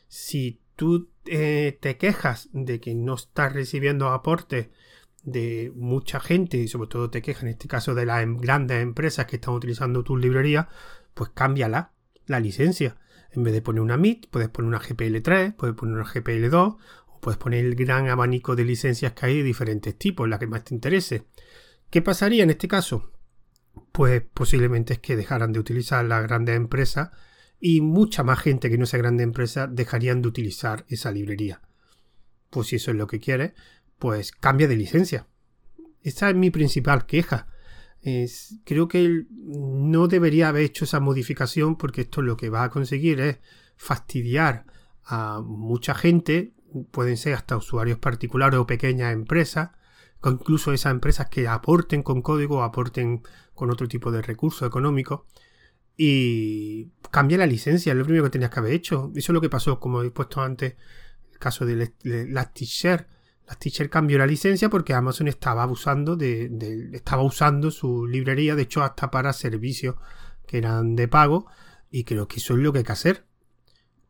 Si 0.07 0.61
tú 0.77 1.11
eh, 1.27 1.79
te 1.81 1.97
quejas 1.99 2.49
de 2.53 2.81
que 2.81 2.95
no 2.95 3.15
estás 3.15 3.53
recibiendo 3.53 4.09
aportes 4.09 4.69
de 5.23 5.73
mucha 5.75 6.21
gente 6.21 6.57
y 6.57 6.69
sobre 6.69 6.89
todo 6.89 7.11
te 7.11 7.23
queja 7.23 7.43
en 7.43 7.49
este 7.49 7.69
caso 7.69 7.95
de 7.95 8.07
las 8.07 8.23
em, 8.23 8.37
grandes 8.37 8.83
empresas 8.83 9.27
que 9.27 9.37
están 9.37 9.55
utilizando 9.55 10.03
tu 10.03 10.17
librería, 10.17 10.69
pues 11.15 11.31
cámbiala 11.31 11.93
la 12.27 12.41
licencia. 12.41 12.97
En 13.33 13.43
vez 13.45 13.53
de 13.53 13.63
poner 13.63 13.83
una 13.83 13.97
MIT, 13.97 14.29
puedes 14.31 14.49
poner 14.49 14.69
una 14.69 14.81
GPL3, 14.81 15.55
puedes 15.55 15.77
poner 15.77 15.95
una 15.95 16.05
GPL2 16.05 16.77
o 17.07 17.21
puedes 17.21 17.39
poner 17.39 17.65
el 17.65 17.75
gran 17.75 18.09
abanico 18.09 18.57
de 18.57 18.65
licencias 18.65 19.13
que 19.13 19.27
hay 19.27 19.37
de 19.39 19.43
diferentes 19.45 19.97
tipos, 19.97 20.29
la 20.29 20.39
que 20.39 20.47
más 20.47 20.65
te 20.65 20.75
interese. 20.75 21.27
¿Qué 21.91 22.03
pasaría 22.03 22.43
en 22.43 22.51
este 22.51 22.69
caso? 22.69 23.13
Pues 23.93 24.23
posiblemente 24.23 24.95
es 24.95 24.99
que 25.01 25.17
dejaran 25.17 25.53
de 25.53 25.61
utilizar 25.61 26.05
las 26.05 26.23
grandes 26.23 26.57
empresas 26.57 27.11
y 27.61 27.83
mucha 27.83 28.23
más 28.23 28.41
gente 28.41 28.71
que 28.71 28.79
no 28.79 28.87
sea 28.87 28.99
grande 28.99 29.23
empresa 29.23 29.67
dejarían 29.67 30.23
de 30.23 30.29
utilizar 30.29 30.85
esa 30.89 31.13
librería. 31.13 31.61
Pues 32.49 32.69
si 32.69 32.77
eso 32.77 32.91
es 32.91 32.97
lo 32.97 33.07
que 33.07 33.21
quieres, 33.21 33.53
pues 34.01 34.33
cambia 34.33 34.67
de 34.67 34.75
licencia. 34.75 35.29
Esa 36.03 36.31
es 36.31 36.35
mi 36.35 36.51
principal 36.51 37.07
queja. 37.07 37.47
Creo 38.65 38.89
que 38.89 39.05
él 39.05 39.29
no 39.31 40.09
debería 40.09 40.49
haber 40.49 40.63
hecho 40.63 40.85
esa 40.85 40.99
modificación 40.99 41.77
porque 41.77 42.01
esto 42.01 42.23
lo 42.23 42.37
que 42.37 42.49
va 42.49 42.65
a 42.65 42.71
conseguir 42.71 43.21
es 43.21 43.39
fastidiar 43.77 44.65
a 45.05 45.43
mucha 45.45 45.95
gente, 45.95 46.55
pueden 46.91 47.17
ser 47.17 47.35
hasta 47.35 47.57
usuarios 47.57 47.99
particulares 47.99 48.59
o 48.59 48.67
pequeñas 48.67 49.13
empresas, 49.13 49.71
incluso 50.25 50.73
esas 50.73 50.93
empresas 50.93 51.29
que 51.29 51.47
aporten 51.47 52.03
con 52.03 52.23
código 52.23 52.59
o 52.59 52.63
aporten 52.63 53.23
con 53.55 53.71
otro 53.71 53.87
tipo 53.87 54.11
de 54.11 54.23
recursos 54.23 54.67
económicos 54.67 55.23
y 55.97 56.93
cambia 57.11 57.37
la 57.37 57.47
licencia, 57.47 57.93
es 57.93 57.99
lo 57.99 58.05
primero 58.05 58.25
que 58.25 58.31
tenías 58.31 58.51
que 58.51 58.61
haber 58.61 58.73
hecho. 58.73 59.13
Eso 59.15 59.33
es 59.33 59.35
lo 59.35 59.41
que 59.43 59.51
pasó, 59.51 59.79
como 59.79 60.03
he 60.03 60.11
puesto 60.11 60.41
antes, 60.41 60.77
el 61.33 61.39
caso 61.39 61.67
de 61.67 61.93
Elasticshare. 62.05 63.07
Elasticshare 63.51 63.91
cambió 63.91 64.19
la 64.19 64.27
licencia 64.27 64.71
porque 64.71 64.95
Amazon 64.95 65.29
estaba 65.29 65.63
abusando 65.63 66.17
de, 66.17 66.91
estaba 66.93 67.23
usando 67.23 67.71
su 67.71 68.07
librería, 68.07 68.55
de 68.55 68.63
hecho 68.63 68.83
hasta 68.83 69.11
para 69.11 69.33
servicios 69.33 69.97
que 70.47 70.59
eran 70.59 70.97
de 70.97 71.09
pago 71.09 71.47
y 71.91 72.05
creo 72.05 72.29
que 72.29 72.37
eso 72.37 72.55
es 72.55 72.61
lo 72.61 72.73
que 72.73 72.79
hay 72.79 72.85
que 72.85 72.93
hacer. 72.93 73.25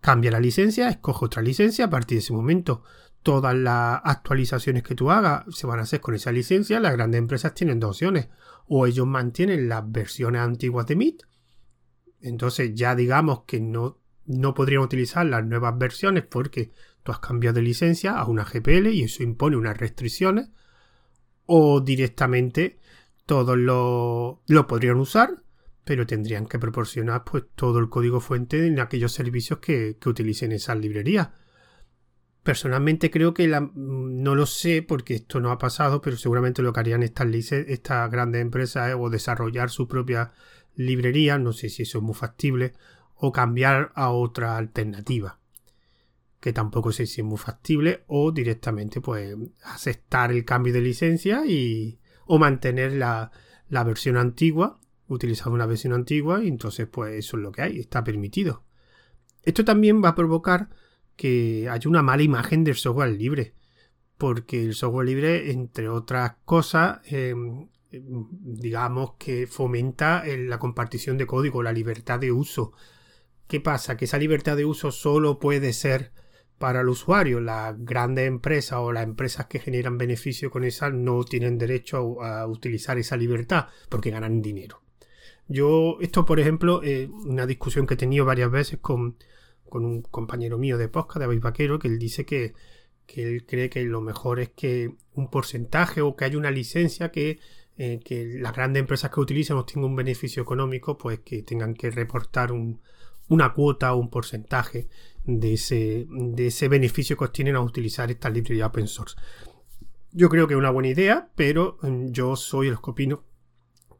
Cambia 0.00 0.30
la 0.30 0.40
licencia, 0.40 0.88
escoge 0.88 1.26
otra 1.26 1.42
licencia, 1.42 1.86
a 1.86 1.90
partir 1.90 2.16
de 2.16 2.24
ese 2.24 2.32
momento 2.32 2.82
todas 3.22 3.54
las 3.54 4.00
actualizaciones 4.04 4.82
que 4.82 4.94
tú 4.94 5.10
hagas 5.10 5.44
se 5.54 5.66
van 5.66 5.78
a 5.78 5.82
hacer 5.82 6.00
con 6.00 6.14
esa 6.14 6.32
licencia. 6.32 6.80
Las 6.80 6.92
grandes 6.92 7.18
empresas 7.18 7.52
tienen 7.52 7.80
dos 7.80 7.90
opciones. 7.90 8.28
O 8.66 8.86
ellos 8.86 9.06
mantienen 9.06 9.68
las 9.68 9.90
versiones 9.90 10.40
antiguas 10.40 10.86
de 10.86 10.96
Meet 10.96 11.22
entonces 12.20 12.74
ya 12.74 12.94
digamos 12.94 13.44
que 13.44 13.60
no, 13.60 13.98
no 14.26 14.54
podrían 14.54 14.82
utilizar 14.82 15.26
las 15.26 15.44
nuevas 15.44 15.76
versiones 15.78 16.24
porque 16.24 16.72
tú 17.02 17.12
has 17.12 17.18
cambiado 17.18 17.56
de 17.56 17.62
licencia 17.62 18.18
a 18.18 18.26
una 18.26 18.44
GPL 18.44 18.88
y 18.88 19.04
eso 19.04 19.22
impone 19.22 19.56
unas 19.56 19.76
restricciones. 19.76 20.50
O 21.46 21.80
directamente 21.80 22.78
todos 23.26 23.56
lo, 23.56 24.42
lo 24.46 24.66
podrían 24.66 24.96
usar, 24.96 25.42
pero 25.84 26.06
tendrían 26.06 26.46
que 26.46 26.58
proporcionar 26.58 27.24
pues 27.24 27.44
todo 27.54 27.78
el 27.78 27.88
código 27.88 28.20
fuente 28.20 28.66
en 28.66 28.78
aquellos 28.78 29.12
servicios 29.12 29.58
que, 29.58 29.96
que 30.00 30.08
utilicen 30.08 30.52
esas 30.52 30.78
librerías. 30.78 31.30
Personalmente 32.42 33.10
creo 33.10 33.34
que 33.34 33.46
la, 33.48 33.70
no 33.74 34.34
lo 34.34 34.46
sé 34.46 34.82
porque 34.82 35.14
esto 35.14 35.40
no 35.40 35.50
ha 35.50 35.58
pasado, 35.58 36.00
pero 36.00 36.16
seguramente 36.16 36.62
lo 36.62 36.72
que 36.72 36.80
harían 36.80 37.02
estas, 37.02 38.10
grandes 38.10 38.40
empresas 38.40 38.90
es 38.90 38.96
o 38.98 39.10
desarrollar 39.10 39.68
su 39.68 39.88
propia 39.88 40.32
librería, 40.74 41.38
no 41.38 41.52
sé 41.52 41.68
si 41.68 41.82
eso 41.82 41.98
es 41.98 42.04
muy 42.04 42.14
factible, 42.14 42.72
o 43.14 43.32
cambiar 43.32 43.92
a 43.94 44.10
otra 44.10 44.56
alternativa, 44.56 45.39
que 46.40 46.52
tampoco 46.52 46.90
sé 46.92 47.06
si 47.06 47.20
es 47.20 47.26
muy 47.26 47.38
factible, 47.38 48.04
o 48.06 48.32
directamente 48.32 49.00
pues 49.00 49.36
aceptar 49.62 50.32
el 50.32 50.44
cambio 50.44 50.72
de 50.72 50.80
licencia 50.80 51.44
y 51.46 52.00
o 52.26 52.38
mantener 52.38 52.92
la, 52.92 53.30
la 53.68 53.84
versión 53.84 54.16
antigua, 54.16 54.80
utilizar 55.06 55.52
una 55.52 55.66
versión 55.66 55.92
antigua 55.92 56.42
y 56.42 56.48
entonces 56.48 56.86
pues 56.86 57.14
eso 57.14 57.36
es 57.36 57.42
lo 57.42 57.52
que 57.52 57.62
hay, 57.62 57.78
está 57.78 58.02
permitido. 58.04 58.64
Esto 59.42 59.64
también 59.64 60.02
va 60.02 60.10
a 60.10 60.14
provocar 60.14 60.68
que 61.16 61.68
haya 61.68 61.88
una 61.88 62.02
mala 62.02 62.22
imagen 62.22 62.64
del 62.64 62.76
software 62.76 63.10
libre, 63.10 63.54
porque 64.16 64.62
el 64.64 64.74
software 64.74 65.06
libre, 65.06 65.50
entre 65.50 65.88
otras 65.88 66.36
cosas, 66.44 67.00
em, 67.04 67.68
digamos 67.90 69.14
que 69.18 69.46
fomenta 69.46 70.24
la 70.26 70.58
compartición 70.58 71.18
de 71.18 71.26
código, 71.26 71.62
la 71.62 71.72
libertad 71.72 72.18
de 72.18 72.32
uso. 72.32 72.72
¿Qué 73.46 73.60
pasa? 73.60 73.96
Que 73.96 74.04
esa 74.04 74.18
libertad 74.18 74.56
de 74.56 74.64
uso 74.64 74.92
solo 74.92 75.38
puede 75.38 75.72
ser 75.72 76.12
para 76.60 76.82
el 76.82 76.88
usuario. 76.90 77.40
Las 77.40 77.74
grandes 77.82 78.28
empresas 78.28 78.78
o 78.78 78.92
las 78.92 79.04
empresas 79.04 79.46
que 79.46 79.58
generan 79.58 79.96
beneficio 79.96 80.50
con 80.50 80.62
esa 80.62 80.90
no 80.90 81.24
tienen 81.24 81.56
derecho 81.56 82.22
a, 82.22 82.46
utilizar 82.46 82.98
esa 82.98 83.16
libertad 83.16 83.68
porque 83.88 84.10
ganan 84.10 84.42
dinero. 84.42 84.82
Yo, 85.48 85.96
esto 86.02 86.26
por 86.26 86.38
ejemplo, 86.38 86.82
es 86.82 87.08
una 87.08 87.46
discusión 87.46 87.86
que 87.86 87.94
he 87.94 87.96
tenido 87.96 88.26
varias 88.26 88.50
veces 88.50 88.78
con, 88.78 89.16
con 89.70 89.86
un 89.86 90.02
compañero 90.02 90.58
mío 90.58 90.76
de 90.76 90.88
podcast, 90.88 91.20
David 91.20 91.40
Vaquero, 91.40 91.78
que 91.78 91.88
él 91.88 91.98
dice 91.98 92.26
que, 92.26 92.52
que 93.06 93.26
él 93.26 93.46
cree 93.46 93.70
que 93.70 93.82
lo 93.84 94.02
mejor 94.02 94.38
es 94.38 94.50
que 94.50 94.92
un 95.14 95.30
porcentaje 95.30 96.02
o 96.02 96.14
que 96.14 96.26
haya 96.26 96.36
una 96.36 96.50
licencia 96.50 97.10
que 97.10 97.40
eh, 97.82 97.98
que 98.04 98.36
las 98.38 98.54
grandes 98.54 98.82
empresas 98.82 99.10
que 99.10 99.20
utilizan 99.20 99.56
obtengan 99.56 99.88
un 99.88 99.96
beneficio 99.96 100.42
económico, 100.42 100.98
pues 100.98 101.20
que 101.20 101.42
tengan 101.42 101.72
que 101.72 101.90
reportar 101.90 102.52
una 102.52 103.54
cuota 103.54 103.94
o 103.94 103.96
un 103.96 104.10
porcentaje 104.10 104.88
de 105.24 105.54
ese, 105.54 106.06
de 106.08 106.46
ese 106.46 106.68
beneficio 106.68 107.16
que 107.16 107.24
obtienen 107.24 107.56
a 107.56 107.60
utilizar 107.60 108.10
esta 108.10 108.30
librería 108.30 108.66
open 108.66 108.88
source. 108.88 109.16
Yo 110.12 110.28
creo 110.28 110.46
que 110.48 110.54
es 110.54 110.58
una 110.58 110.70
buena 110.70 110.88
idea, 110.88 111.30
pero 111.36 111.78
mm, 111.82 112.10
yo 112.10 112.36
soy 112.36 112.68
el 112.68 112.80
que 112.80 112.90
opino 112.90 113.24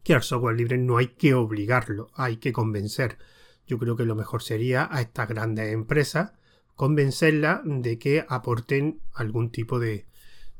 que 0.03 0.15
al 0.15 0.23
software 0.23 0.57
libre 0.57 0.79
no 0.79 0.97
hay 0.97 1.09
que 1.09 1.35
obligarlo, 1.35 2.11
hay 2.15 2.39
que 2.39 2.53
convencer. 2.53 3.19
Yo 3.67 3.79
creo 3.79 3.97
que 3.97 4.05
lo 4.05 4.17
mejor 4.17 4.43
sería 4.43 4.89
a 4.91 5.01
estas 5.01 5.29
grandes 5.29 5.73
empresas 5.73 6.33
convencerlas 6.75 7.61
de 7.65 7.99
que 7.99 8.25
aporten 8.27 9.03
algún 9.13 9.51
tipo 9.51 9.79
de, 9.79 10.07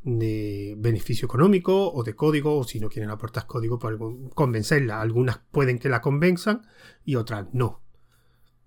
de 0.03 0.75
beneficio 0.79 1.27
económico 1.27 1.93
o 1.93 2.03
de 2.05 2.15
código, 2.15 2.59
o 2.59 2.65
si 2.65 2.81
no 2.81 2.89
quieren 2.89 3.11
aportar 3.11 3.47
código, 3.47 3.79
pues 3.79 3.97
convencerla. 4.35 5.01
Algunas 5.01 5.41
pueden 5.51 5.79
que 5.79 5.89
la 5.89 6.01
convenzan 6.01 6.63
y 7.05 7.17
otras 7.17 7.47
no. 7.53 7.83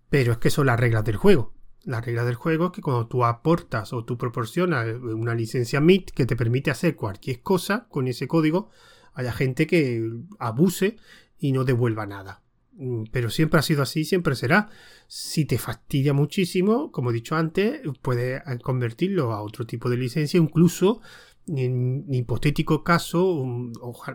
Pero 0.10 0.34
es 0.34 0.38
que 0.40 0.50
son 0.50 0.68
las 0.68 0.80
reglas 0.80 1.04
del 1.06 1.18
juego. 1.18 1.54
Las 1.86 2.06
reglas 2.06 2.26
del 2.26 2.36
juego 2.36 2.68
es 2.68 2.72
que 2.72 2.82
cuando 2.82 3.08
tú 3.08 3.26
aportas 3.26 3.92
o 3.92 4.06
tú 4.06 4.18
proporcionas 4.18 4.88
una 5.02 5.36
licencia 5.36 5.82
MIT 5.82 6.12
que 6.12 6.26
te 6.26 6.36
permite 6.36 6.72
hacer 6.72 6.96
cualquier 6.96 7.42
cosa 7.42 7.88
con 7.90 8.08
ese 8.08 8.28
código, 8.28 8.70
haya 9.14 9.34
gente 9.34 9.68
que 9.68 10.10
abuse 10.40 10.98
y 11.38 11.52
no 11.52 11.66
devuelva 11.66 12.06
nada. 12.06 12.42
Mm, 12.76 13.04
pero 13.12 13.30
siempre 13.30 13.60
ha 13.60 13.64
sido 13.64 13.84
así, 13.84 14.06
siempre 14.06 14.36
será. 14.36 14.70
Si 15.08 15.46
te 15.46 15.58
fastidia 15.58 16.14
muchísimo, 16.14 16.92
como 16.92 17.12
he 17.12 17.14
dicho 17.14 17.36
antes, 17.36 17.82
puedes 18.02 18.42
convertirlo 18.64 19.34
a 19.34 19.42
otro 19.42 19.66
tipo 19.66 19.90
de 19.90 19.98
licencia, 19.98 20.40
incluso 20.40 21.02
en 21.48 22.06
hipotético 22.14 22.84
caso, 22.84 23.46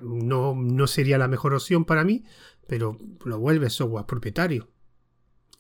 no, 0.03 0.55
no 0.55 0.87
sería 0.87 1.19
la 1.19 1.29
mejor 1.29 1.55
opción 1.55 1.85
para 1.85 2.05
mí, 2.05 2.25
pero 2.67 2.99
lo 3.25 3.39
vuelves 3.39 3.75
software 3.75 4.07
propietario. 4.07 4.69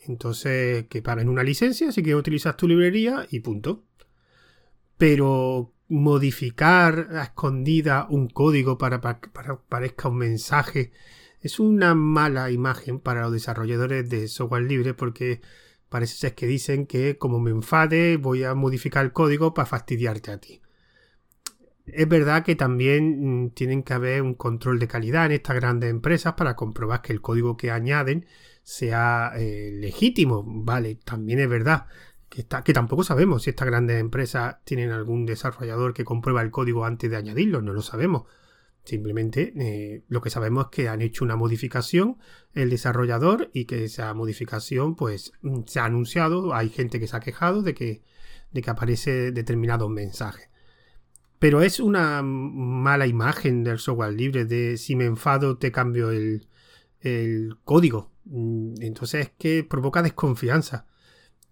Entonces, 0.08 0.86
que 0.88 1.02
en 1.04 1.28
una 1.28 1.42
licencia, 1.42 1.92
si 1.92 2.02
quieres 2.02 2.18
utilizar 2.18 2.56
tu 2.56 2.66
librería 2.66 3.26
y 3.30 3.40
punto. 3.40 3.84
Pero 4.96 5.72
modificar 5.88 7.08
a 7.12 7.22
escondida 7.24 8.06
un 8.10 8.28
código 8.28 8.78
para, 8.78 9.00
para, 9.00 9.20
para 9.20 9.56
que 9.56 9.62
parezca 9.68 10.08
un 10.08 10.18
mensaje 10.18 10.92
es 11.40 11.60
una 11.60 11.94
mala 11.94 12.50
imagen 12.50 12.98
para 12.98 13.22
los 13.22 13.32
desarrolladores 13.32 14.08
de 14.10 14.28
software 14.28 14.64
libre 14.64 14.94
porque 14.94 15.40
parece 15.88 16.16
ser 16.16 16.34
que 16.34 16.46
dicen 16.46 16.86
que 16.86 17.16
como 17.16 17.38
me 17.38 17.50
enfade 17.50 18.16
voy 18.16 18.44
a 18.44 18.54
modificar 18.54 19.04
el 19.04 19.12
código 19.12 19.54
para 19.54 19.66
fastidiarte 19.66 20.30
a 20.32 20.38
ti. 20.38 20.60
Es 21.86 22.06
verdad 22.06 22.44
que 22.44 22.54
también 22.54 23.44
mm, 23.44 23.50
tienen 23.50 23.82
que 23.82 23.94
haber 23.94 24.22
un 24.22 24.34
control 24.34 24.78
de 24.78 24.88
calidad 24.88 25.26
en 25.26 25.32
estas 25.32 25.56
grandes 25.56 25.90
empresas 25.90 26.34
para 26.34 26.54
comprobar 26.54 27.00
que 27.02 27.12
el 27.12 27.22
código 27.22 27.56
que 27.56 27.70
añaden 27.70 28.26
sea 28.68 29.32
eh, 29.34 29.70
legítimo. 29.72 30.44
Vale, 30.46 30.96
también 30.96 31.38
es 31.38 31.48
verdad 31.48 31.86
que, 32.28 32.42
está, 32.42 32.62
que 32.62 32.74
tampoco 32.74 33.02
sabemos 33.02 33.42
si 33.42 33.50
estas 33.50 33.66
grandes 33.66 33.98
empresas 33.98 34.58
tienen 34.64 34.90
algún 34.90 35.24
desarrollador 35.24 35.94
que 35.94 36.04
comprueba 36.04 36.42
el 36.42 36.50
código 36.50 36.84
antes 36.84 37.10
de 37.10 37.16
añadirlo, 37.16 37.62
no 37.62 37.72
lo 37.72 37.80
sabemos. 37.80 38.24
Simplemente 38.84 39.54
eh, 39.56 40.04
lo 40.08 40.20
que 40.20 40.28
sabemos 40.28 40.66
es 40.66 40.70
que 40.70 40.88
han 40.90 41.00
hecho 41.00 41.24
una 41.24 41.34
modificación 41.34 42.18
el 42.52 42.68
desarrollador 42.68 43.50
y 43.54 43.64
que 43.64 43.84
esa 43.84 44.12
modificación 44.12 44.96
pues 44.96 45.32
mm, 45.40 45.60
se 45.66 45.80
ha 45.80 45.86
anunciado, 45.86 46.54
hay 46.54 46.68
gente 46.68 47.00
que 47.00 47.06
se 47.06 47.16
ha 47.16 47.20
quejado 47.20 47.62
de 47.62 47.72
que, 47.72 48.02
de 48.52 48.60
que 48.60 48.70
aparece 48.70 49.32
determinado 49.32 49.88
mensaje. 49.88 50.50
Pero 51.38 51.62
es 51.62 51.80
una 51.80 52.20
mala 52.22 53.06
imagen 53.06 53.64
del 53.64 53.78
software 53.78 54.12
libre 54.12 54.44
de 54.44 54.76
si 54.76 54.94
me 54.94 55.06
enfado 55.06 55.56
te 55.56 55.72
cambio 55.72 56.10
el 56.10 56.46
código. 57.64 58.10
Mm, 58.28 58.74
entonces 58.80 59.26
es 59.26 59.32
que 59.38 59.64
provoca 59.64 60.02
desconfianza. 60.02 60.86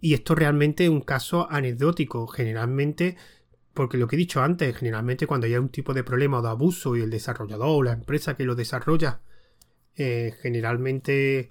Y 0.00 0.14
esto 0.14 0.34
realmente 0.34 0.84
es 0.84 0.90
un 0.90 1.00
caso 1.00 1.50
anecdótico. 1.50 2.26
Generalmente 2.26 3.16
porque 3.76 3.98
lo 3.98 4.08
que 4.08 4.16
he 4.16 4.18
dicho 4.18 4.42
antes, 4.42 4.74
generalmente 4.76 5.26
cuando 5.26 5.46
hay 5.46 5.54
un 5.56 5.68
tipo 5.68 5.92
de 5.94 6.02
problema 6.02 6.38
o 6.38 6.42
de 6.42 6.48
abuso 6.48 6.96
y 6.96 7.02
el 7.02 7.10
desarrollador 7.10 7.68
o 7.68 7.82
la 7.82 7.92
empresa 7.92 8.34
que 8.34 8.44
lo 8.44 8.54
desarrolla, 8.54 9.20
eh, 9.96 10.34
generalmente 10.40 11.50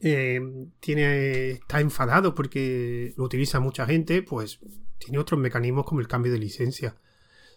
eh, 0.00 0.40
tiene, 0.80 1.50
está 1.52 1.80
enfadado 1.80 2.34
porque 2.34 3.14
lo 3.16 3.24
utiliza 3.24 3.58
mucha 3.58 3.86
gente, 3.86 4.22
pues 4.22 4.60
tiene 4.98 5.18
otros 5.18 5.40
mecanismos 5.40 5.86
como 5.86 6.00
el 6.00 6.08
cambio 6.08 6.30
de 6.30 6.38
licencia. 6.38 6.96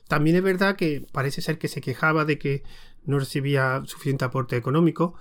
También 0.07 0.37
es 0.37 0.43
verdad 0.43 0.77
que 0.77 1.05
parece 1.11 1.41
ser 1.41 1.57
que 1.57 1.67
se 1.67 1.81
quejaba 1.81 2.23
de 2.23 2.39
que 2.39 2.63
no 3.03 3.19
recibía 3.19 3.83
suficiente 3.85 4.23
aporte 4.23 4.55
económico, 4.55 5.15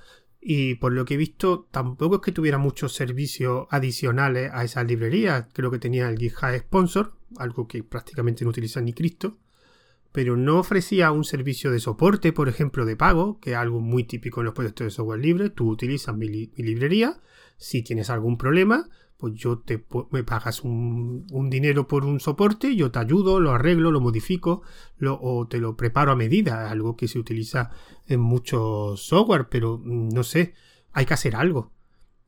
y 0.47 0.75
por 0.75 0.93
lo 0.93 1.07
que 1.07 1.15
he 1.15 1.17
visto 1.17 1.67
tampoco 1.71 2.17
es 2.17 2.21
que 2.21 2.31
tuviera 2.31 2.59
muchos 2.59 2.93
servicios 2.93 3.67
adicionales 3.71 4.51
a 4.53 4.63
esas 4.63 4.87
librerías. 4.87 5.47
Creo 5.55 5.71
que 5.71 5.79
tenía 5.79 6.07
el 6.11 6.19
GitHub 6.19 6.55
Sponsor, 6.59 7.15
algo 7.39 7.67
que 7.67 7.83
prácticamente 7.83 8.45
no 8.45 8.51
utiliza 8.51 8.83
ni 8.83 8.93
Cristo, 8.93 9.39
pero 10.13 10.37
no 10.37 10.59
ofrecía 10.59 11.13
un 11.13 11.25
servicio 11.25 11.71
de 11.71 11.81
soporte, 11.81 12.35
por 12.35 12.51
ejemplo, 12.51 12.85
de 12.85 12.95
pago, 12.95 13.41
que 13.41 13.53
es 13.53 13.57
algo 13.57 13.81
muy 13.81 14.05
típico 14.05 14.43
en 14.43 14.45
los 14.45 14.55
proyectos 14.55 14.85
de 14.85 14.91
software 14.91 15.21
libre. 15.21 15.49
Tú 15.49 15.71
utilizas 15.71 16.15
mi, 16.15 16.29
librería, 16.29 17.19
si 17.57 17.83
tienes 17.83 18.11
algún 18.11 18.37
problema, 18.37 18.91
pues 19.25 19.37
yo 19.37 19.59
te 19.59 19.83
me 20.11 20.23
pagas 20.23 20.63
un, 20.65 21.25
dinero 21.49 21.89
por 21.89 22.05
un 22.05 22.21
soporte, 22.21 22.77
yo 22.77 22.91
te 22.91 22.99
ayudo, 22.99 23.41
lo 23.41 23.53
arreglo, 23.53 23.91
lo 23.91 24.03
modifico, 24.03 24.61
lo, 24.99 25.19
o 25.19 25.49
te 25.49 25.61
lo 25.61 25.79
preparo 25.79 26.13
a 26.13 26.15
medida, 26.15 26.71
algo 26.71 26.95
que 26.95 27.09
se 27.09 27.19
utiliza 27.19 27.71
en 28.07 28.21
muchos 28.21 29.03
software, 29.03 29.49
pero 29.49 29.81
mm, 29.83 30.11
no 30.11 30.25
sé, 30.25 30.53
hay 30.93 31.07
que 31.07 31.15
hacer 31.15 31.37
algo. 31.37 31.73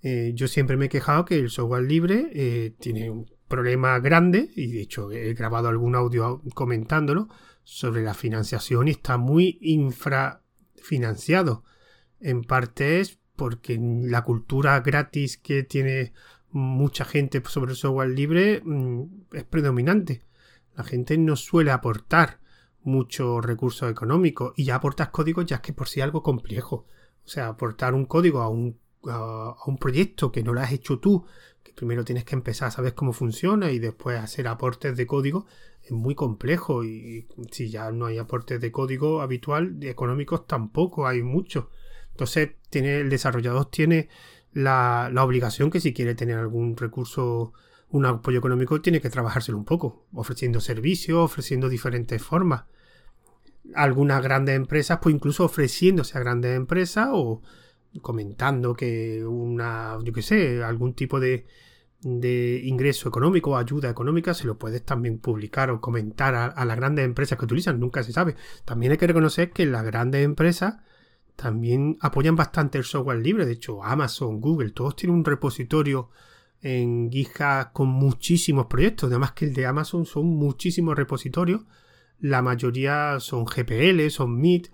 Eh, 0.00 0.32
yo 0.34 0.48
siempre 0.48 0.78
me 0.78 0.86
he 0.86 0.88
quejado 0.88 1.26
que 1.26 1.38
el 1.38 1.50
software 1.50 1.84
libre 1.84 2.30
eh, 2.32 2.74
tiene 2.80 3.10
un 3.10 3.26
problema 3.46 3.98
grande, 3.98 4.50
y 4.56 4.68
de 4.68 4.80
hecho 4.80 5.12
he 5.12 5.34
grabado 5.34 5.68
algún 5.68 5.96
audio 5.96 6.40
comentándolo, 6.54 7.28
sobre 7.62 8.02
la 8.02 8.14
financiación 8.14 8.88
y 8.88 8.92
está 8.92 9.18
muy 9.18 9.58
infrafinanciado. 9.60 11.62
En 12.20 12.42
parte 12.42 13.00
es 13.00 13.18
porque 13.36 13.78
la 13.78 14.24
cultura 14.24 14.80
gratis 14.80 15.36
que 15.36 15.62
tiene 15.62 16.14
mucha 16.56 17.04
gente 17.04 17.42
sobre 17.46 17.72
el 17.72 17.76
software 17.76 18.08
libre 18.08 18.62
mm, 18.64 19.02
es 19.32 19.44
predominante. 19.44 20.22
La 20.74 20.84
gente 20.84 21.18
no 21.18 21.36
suele 21.36 21.70
aportar 21.70 22.40
muchos 22.82 23.44
recursos 23.44 23.90
económicos 23.90 24.52
y 24.56 24.64
ya 24.64 24.76
aportas 24.76 25.10
códigos 25.10 25.44
ya 25.46 25.56
es 25.56 25.62
que 25.62 25.72
por 25.72 25.88
sí 25.88 26.00
algo 26.00 26.22
complejo. 26.22 26.86
O 27.24 27.28
sea, 27.28 27.48
aportar 27.48 27.94
un 27.94 28.06
código 28.06 28.40
a 28.40 28.48
un, 28.48 28.78
a, 29.06 29.54
un 29.66 29.76
proyecto 29.76 30.32
que 30.32 30.42
no 30.42 30.54
lo 30.54 30.60
has 30.60 30.72
hecho 30.72 30.98
tú, 30.98 31.26
que 31.62 31.72
primero 31.74 32.04
tienes 32.04 32.24
que 32.24 32.34
empezar 32.34 32.68
a 32.68 32.70
saber 32.70 32.94
cómo 32.94 33.12
funciona 33.12 33.70
y 33.70 33.78
después 33.78 34.18
hacer 34.18 34.48
aportes 34.48 34.96
de 34.96 35.06
código, 35.06 35.46
es 35.82 35.92
muy 35.92 36.14
complejo 36.14 36.84
y 36.84 37.26
si 37.50 37.68
ya 37.68 37.90
no 37.92 38.06
hay 38.06 38.18
aportes 38.18 38.60
de 38.60 38.72
código 38.72 39.20
habitual, 39.20 39.78
de 39.78 39.90
económicos 39.90 40.46
tampoco 40.46 41.06
hay 41.06 41.22
muchos. 41.22 41.66
Entonces, 42.12 42.52
tiene, 42.70 43.00
el 43.00 43.10
desarrollador 43.10 43.66
tiene 43.66 44.08
la, 44.56 45.22
obligación 45.22 45.70
que 45.70 45.80
si 45.80 45.92
quiere 45.92 46.14
tener 46.14 46.38
algún 46.38 46.78
recurso, 46.78 47.52
un 47.90 48.06
apoyo 48.06 48.38
económico, 48.38 48.80
tiene 48.80 49.02
que 49.02 49.10
trabajárselo 49.10 49.58
un 49.58 49.66
poco, 49.66 50.06
ofreciendo 50.14 50.60
servicios, 50.60 51.18
ofreciendo 51.18 51.68
diferentes 51.68 52.22
formas. 52.22 52.64
Algunas 53.74 54.22
grandes 54.22 54.56
empresas, 54.56 54.98
pues 55.02 55.14
incluso 55.14 55.44
ofreciéndose 55.44 56.16
a 56.16 56.22
grandes 56.22 56.56
empresas 56.56 57.08
o 57.12 57.42
comentando 58.00 58.74
que 58.74 59.26
una, 59.26 59.98
yo 60.02 60.12
qué 60.14 60.22
sé, 60.22 60.64
algún 60.64 60.94
tipo 60.94 61.20
de, 61.20 61.46
de 62.00 62.62
ingreso 62.64 63.10
económico 63.10 63.50
o 63.50 63.56
ayuda 63.56 63.90
económica 63.90 64.32
se 64.32 64.46
lo 64.46 64.58
puedes 64.58 64.82
también 64.84 65.18
publicar 65.18 65.70
o 65.70 65.82
comentar 65.82 66.34
a, 66.34 66.46
a, 66.46 66.64
las 66.64 66.76
grandes 66.76 67.04
empresas 67.04 67.38
que 67.38 67.44
utilizan, 67.44 67.78
nunca 67.78 68.02
se 68.02 68.12
sabe. 68.12 68.36
También 68.64 68.92
hay 68.92 68.98
que 68.98 69.06
reconocer 69.06 69.50
que 69.50 69.66
las 69.66 69.84
grandes 69.84 70.24
empresas 70.24 70.76
también 71.36 71.98
apoyan 72.00 72.34
bastante 72.34 72.78
el 72.78 72.84
software 72.84 73.18
libre. 73.18 73.46
De 73.46 73.52
hecho, 73.52 73.84
Amazon, 73.84 74.40
Google, 74.40 74.70
todos 74.70 74.96
tienen 74.96 75.18
un 75.18 75.24
repositorio 75.24 76.10
en 76.62 77.10
GitHub 77.10 77.72
con 77.72 77.88
muchísimos 77.88 78.66
proyectos. 78.66 79.10
Además 79.10 79.32
que 79.32 79.44
el 79.44 79.54
de 79.54 79.66
Amazon 79.66 80.06
son 80.06 80.26
muchísimos 80.26 80.96
repositorios. 80.96 81.62
La 82.18 82.42
mayoría 82.42 83.20
son 83.20 83.44
GPL, 83.44 84.08
son 84.10 84.40
MIT 84.40 84.68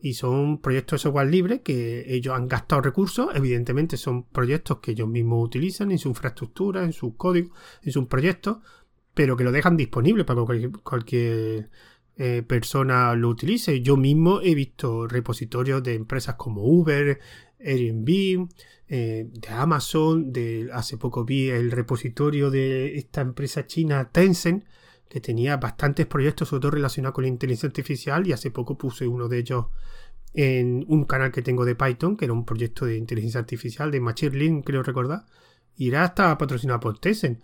y 0.00 0.14
son 0.14 0.60
proyectos 0.60 1.00
de 1.00 1.02
software 1.02 1.28
libre 1.28 1.62
que 1.62 2.04
ellos 2.14 2.34
han 2.34 2.46
gastado 2.46 2.82
recursos. 2.82 3.28
Evidentemente 3.34 3.96
son 3.96 4.24
proyectos 4.24 4.78
que 4.78 4.92
ellos 4.92 5.08
mismos 5.08 5.44
utilizan 5.44 5.90
en 5.90 5.98
su 5.98 6.08
infraestructura, 6.08 6.84
en 6.84 6.92
sus 6.92 7.14
códigos, 7.16 7.58
en 7.82 7.90
sus 7.90 8.06
proyectos, 8.06 8.58
pero 9.14 9.36
que 9.36 9.44
lo 9.44 9.52
dejan 9.52 9.76
disponible 9.76 10.24
para 10.24 10.42
cualquier 10.82 11.70
eh, 12.16 12.42
persona 12.46 13.14
lo 13.14 13.28
utilice. 13.28 13.80
Yo 13.82 13.96
mismo 13.96 14.40
he 14.40 14.54
visto 14.54 15.06
repositorios 15.08 15.82
de 15.82 15.94
empresas 15.94 16.36
como 16.36 16.62
Uber, 16.62 17.18
Airbnb, 17.58 18.48
eh, 18.88 19.28
de 19.30 19.48
Amazon, 19.48 20.32
de, 20.32 20.68
hace 20.72 20.96
poco 20.96 21.24
vi 21.24 21.48
el 21.48 21.70
repositorio 21.70 22.50
de 22.50 22.96
esta 22.96 23.22
empresa 23.22 23.66
china 23.66 24.10
Tencent, 24.10 24.64
que 25.08 25.20
tenía 25.20 25.56
bastantes 25.56 26.06
proyectos, 26.06 26.48
sobre 26.48 26.60
todo 26.62 26.70
relacionados 26.72 27.14
con 27.14 27.22
la 27.22 27.28
inteligencia 27.28 27.66
artificial, 27.66 28.26
y 28.26 28.32
hace 28.32 28.50
poco 28.50 28.76
puse 28.76 29.06
uno 29.06 29.28
de 29.28 29.38
ellos 29.38 29.66
en 30.34 30.84
un 30.88 31.04
canal 31.04 31.32
que 31.32 31.42
tengo 31.42 31.64
de 31.64 31.76
Python, 31.76 32.16
que 32.16 32.26
era 32.26 32.34
un 32.34 32.44
proyecto 32.44 32.84
de 32.86 32.96
inteligencia 32.96 33.40
artificial, 33.40 33.90
de 33.90 34.00
Machine 34.00 34.36
Learning, 34.36 34.62
creo 34.62 34.82
recordar, 34.82 35.24
y 35.76 35.88
era 35.88 36.04
hasta 36.04 36.36
patrocinado 36.36 36.80
por 36.80 36.98
Tencent. 36.98 37.42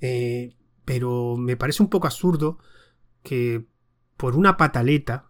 Eh, 0.00 0.54
pero 0.84 1.36
me 1.36 1.56
parece 1.56 1.82
un 1.82 1.88
poco 1.90 2.06
absurdo 2.06 2.58
que 3.22 3.66
por 4.22 4.36
una 4.36 4.56
pataleta 4.56 5.24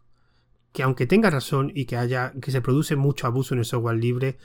que 0.74 0.82
aunque 0.82 1.06
tenga 1.06 1.30
razón 1.30 1.72
y 1.74 1.86
que 1.86 1.96
haya 1.96 2.34
que 2.42 2.50
se 2.50 2.60
produce 2.60 2.94
mucho 2.94 3.26
abuso 3.26 3.54
en 3.54 3.60
el 3.60 3.64
software 3.64 3.96
libre, 3.96 4.36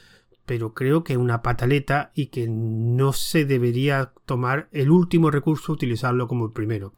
pero 0.45 0.73
creo 0.73 1.03
que 1.03 1.17
una 1.17 1.41
pataleta 1.41 2.11
y 2.15 2.27
que 2.27 2.47
no 2.47 3.11
se 3.11 3.43
debería 3.43 4.13
tomar 4.25 4.69
el 4.71 4.89
último 4.89 5.31
recurso 5.31 5.73
utilizarlo 5.73 6.29
como 6.29 6.45
el 6.45 6.53
primero. 6.53 6.93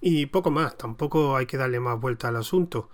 Y 0.00 0.26
poco 0.26 0.52
más, 0.52 0.78
tampoco 0.78 1.36
hay 1.36 1.46
que 1.46 1.56
darle 1.56 1.80
más 1.80 1.98
vuelta 1.98 2.28
al 2.28 2.36
asunto. 2.36 2.88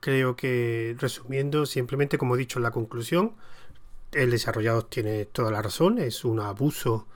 Creo 0.00 0.36
que 0.36 0.94
resumiendo, 0.98 1.64
simplemente 1.64 2.18
como 2.18 2.34
he 2.34 2.38
dicho 2.38 2.58
en 2.58 2.64
la 2.64 2.72
conclusión, 2.72 3.36
el 4.12 4.32
desarrollador 4.32 4.84
tiene 4.84 5.24
toda 5.24 5.50
la 5.50 5.62
razón, 5.62 5.98
es 5.98 6.26
un 6.26 6.40
abuso 6.40 7.06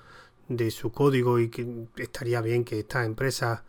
de 0.49 0.71
su 0.71 0.91
código 0.91 1.39
y 1.39 1.51
que 1.51 1.87
estaría 1.99 2.41
bien 2.41 2.65
que 2.65 2.79
estas 2.79 3.05
empresas 3.05 3.61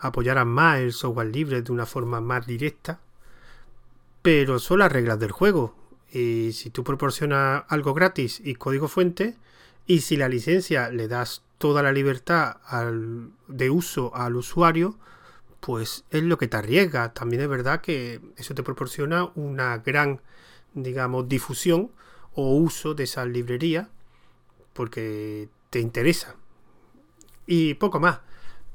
apoyaran 0.00 0.48
más 0.48 0.78
el 0.78 0.92
software 0.92 1.28
libre 1.28 1.62
de 1.62 1.72
una 1.72 1.86
forma 1.86 2.20
más 2.20 2.46
directa, 2.46 3.00
pero 4.22 4.58
son 4.58 4.80
las 4.80 4.92
reglas 4.92 5.18
del 5.18 5.30
juego. 5.30 5.74
Y 6.12 6.52
si 6.52 6.70
tú 6.70 6.82
proporcionas 6.82 7.64
algo 7.68 7.94
gratis 7.94 8.40
y 8.44 8.54
código 8.54 8.88
fuente, 8.88 9.36
y 9.86 10.00
si 10.00 10.16
la 10.16 10.28
licencia 10.28 10.90
le 10.90 11.08
das 11.08 11.42
toda 11.58 11.82
la 11.82 11.92
libertad 11.92 12.56
de 13.48 13.70
uso 13.70 14.14
al 14.14 14.36
usuario, 14.36 14.98
pues 15.60 16.04
es 16.10 16.22
lo 16.22 16.38
que 16.38 16.48
te 16.48 16.56
arriesga. 16.56 17.12
También 17.12 17.42
es 17.42 17.48
verdad 17.48 17.80
que 17.80 18.20
eso 18.36 18.54
te 18.54 18.62
proporciona 18.62 19.30
una 19.34 19.78
gran, 19.78 20.20
digamos, 20.74 21.28
difusión 21.28 21.90
o 22.34 22.56
uso 22.56 22.94
de 22.94 23.04
esa 23.04 23.24
librería 23.26 23.90
porque 24.72 25.48
te 25.70 25.80
interesa. 25.80 26.36
Y 27.46 27.74
poco 27.74 28.00
más. 28.00 28.20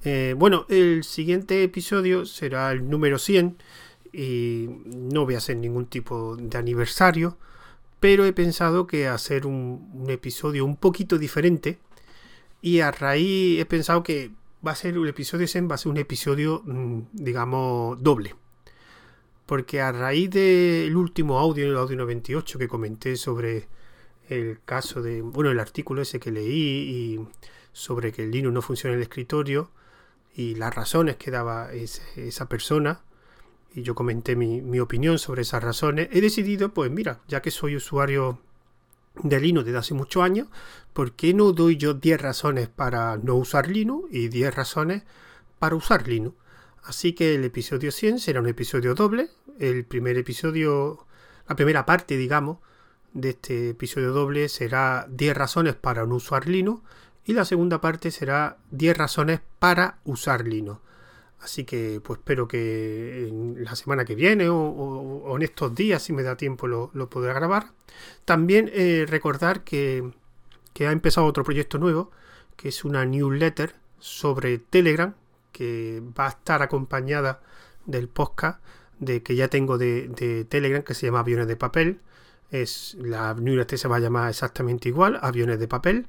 Eh, 0.05 0.35
bueno, 0.37 0.67
el 0.69 1.03
siguiente 1.03 1.63
episodio 1.63 2.27
será 2.27 2.71
el 2.71 2.87
número 2.87 3.17
100 3.17 3.57
y 4.13 4.67
no 4.85 5.25
voy 5.25 5.33
a 5.33 5.39
hacer 5.39 5.57
ningún 5.57 5.87
tipo 5.87 6.35
de 6.35 6.57
aniversario, 6.59 7.39
pero 7.99 8.23
he 8.25 8.31
pensado 8.31 8.85
que 8.85 9.07
hacer 9.07 9.47
un, 9.47 10.05
episodio 10.07 10.63
un 10.63 10.75
poquito 10.75 11.17
diferente 11.17 11.79
y 12.61 12.81
a 12.81 12.91
raíz 12.91 13.59
he 13.59 13.65
pensado 13.65 14.03
que 14.03 14.29
va 14.65 14.71
a 14.73 14.75
ser 14.75 14.93
el 14.93 15.07
episodio 15.07 15.47
100 15.47 15.71
va 15.71 15.75
a 15.75 15.77
ser 15.79 15.91
un 15.91 15.97
episodio 15.97 16.61
mm, 16.65 16.99
digamos 17.13 18.01
doble. 18.03 18.35
Porque 19.47 19.81
a 19.81 19.91
raíz 19.91 20.29
del 20.29 20.95
último 20.95 21.39
audio, 21.39 21.65
el 21.65 21.77
audio 21.77 21.97
98 21.97 22.59
que 22.59 22.67
comenté 22.67 23.15
sobre 23.17 23.67
el 24.29 24.59
caso 24.65 25.01
de, 25.01 25.21
bueno, 25.23 25.49
el 25.51 25.59
artículo 25.59 26.03
ese 26.03 26.19
que 26.19 26.31
leí 26.31 27.17
y 27.17 27.27
sobre 27.73 28.11
que 28.11 28.23
el 28.23 28.31
Linux 28.31 28.53
no 28.53 28.61
funciona 28.61 28.93
en 28.93 28.99
el 28.99 29.03
escritorio, 29.03 29.71
y 30.35 30.55
las 30.55 30.75
razones 30.75 31.15
que 31.15 31.31
daba 31.31 31.71
esa 31.71 32.49
persona, 32.49 33.01
y 33.73 33.83
yo 33.83 33.95
comenté 33.95 34.35
mi, 34.35 34.79
opinión 34.79 35.17
sobre 35.17 35.43
esas 35.43 35.63
razones, 35.63 36.09
he 36.11 36.19
decidido, 36.19 36.73
pues 36.73 36.91
mira, 36.91 37.21
ya 37.27 37.41
que 37.41 37.51
soy 37.51 37.77
usuario 37.77 38.39
de 39.23 39.39
Linux 39.39 39.65
desde 39.65 39.79
hace 39.79 39.93
muchos 39.93 40.23
años, 40.23 40.49
¿por 40.93 41.13
qué 41.13 41.33
no 41.33 41.53
doy 41.53 41.77
yo 41.77 41.93
10 41.93 42.21
razones 42.21 42.67
para 42.67 43.17
no 43.17 43.35
usar 43.35 43.69
Linux 43.69 44.09
y 44.11 44.27
10 44.27 44.53
razones 44.53 45.03
para 45.57 45.75
usar 45.75 46.07
Linux? 46.07 46.35
Así 46.83 47.13
que 47.13 47.35
el 47.35 47.45
episodio 47.45 47.91
100 47.91 48.19
será 48.19 48.41
un 48.41 48.47
episodio 48.47 48.93
doble. 48.93 49.29
El 49.57 49.85
primer 49.85 50.17
episodio, 50.17 51.07
la 51.47 51.55
primera 51.55 51.85
parte, 51.85 52.17
digamos, 52.17 52.59
de 53.13 53.29
este 53.29 53.69
episodio 53.69 54.11
doble 54.11 54.49
será 54.49 55.07
10 55.09 55.35
razones 55.35 55.75
para 55.75 56.05
no 56.05 56.15
usar 56.15 56.47
Linux 56.47 56.81
y 57.25 57.33
la 57.33 57.43
segunda 57.43 57.81
parte 57.81 58.11
será 58.11 58.57
10 58.71 58.97
razones 58.97 59.41
para 59.59 59.99
usar 60.05 60.45
Linux. 60.45 60.79
Así 61.39 61.63
que 61.65 61.99
pues 62.03 62.19
espero 62.19 62.47
que 62.47 63.27
en 63.27 63.63
la 63.63 63.75
semana 63.75 64.05
que 64.05 64.15
viene 64.15 64.47
o, 64.49 65.35
en 65.35 65.41
estos 65.41 65.75
días, 65.75 66.01
si 66.01 66.13
me 66.13 66.23
da 66.23 66.37
tiempo, 66.37 66.67
lo, 66.67 67.09
podré 67.09 67.33
grabar. 67.33 67.71
También 68.25 68.69
eh, 68.73 69.05
recordar 69.07 69.63
que, 69.63 70.11
que 70.73 70.87
ha 70.87 70.91
empezado 70.91 71.27
otro 71.27 71.43
proyecto 71.43 71.77
nuevo, 71.77 72.11
que 72.55 72.69
es 72.69 72.85
una 72.85 73.05
newsletter 73.05 73.75
sobre 73.99 74.57
Telegram, 74.57 75.13
que 75.51 76.01
va 76.17 76.27
a 76.27 76.29
estar 76.29 76.61
acompañada 76.61 77.41
del 77.85 78.07
podcast 78.07 78.63
de 78.99 79.23
que 79.23 79.35
ya 79.35 79.47
tengo 79.47 79.77
de, 79.77 80.07
de 80.07 80.45
Telegram, 80.45 80.83
que 80.83 80.93
se 80.93 81.07
llama 81.07 81.19
Aviones 81.19 81.47
de 81.47 81.57
Papel. 81.57 81.99
Es, 82.49 82.95
la 82.99 83.33
newsletter 83.33 83.77
se 83.77 83.87
va 83.87 83.97
a 83.97 83.99
llamar 83.99 84.29
exactamente 84.29 84.89
igual, 84.89 85.19
Aviones 85.21 85.59
de 85.59 85.67
Papel 85.67 86.07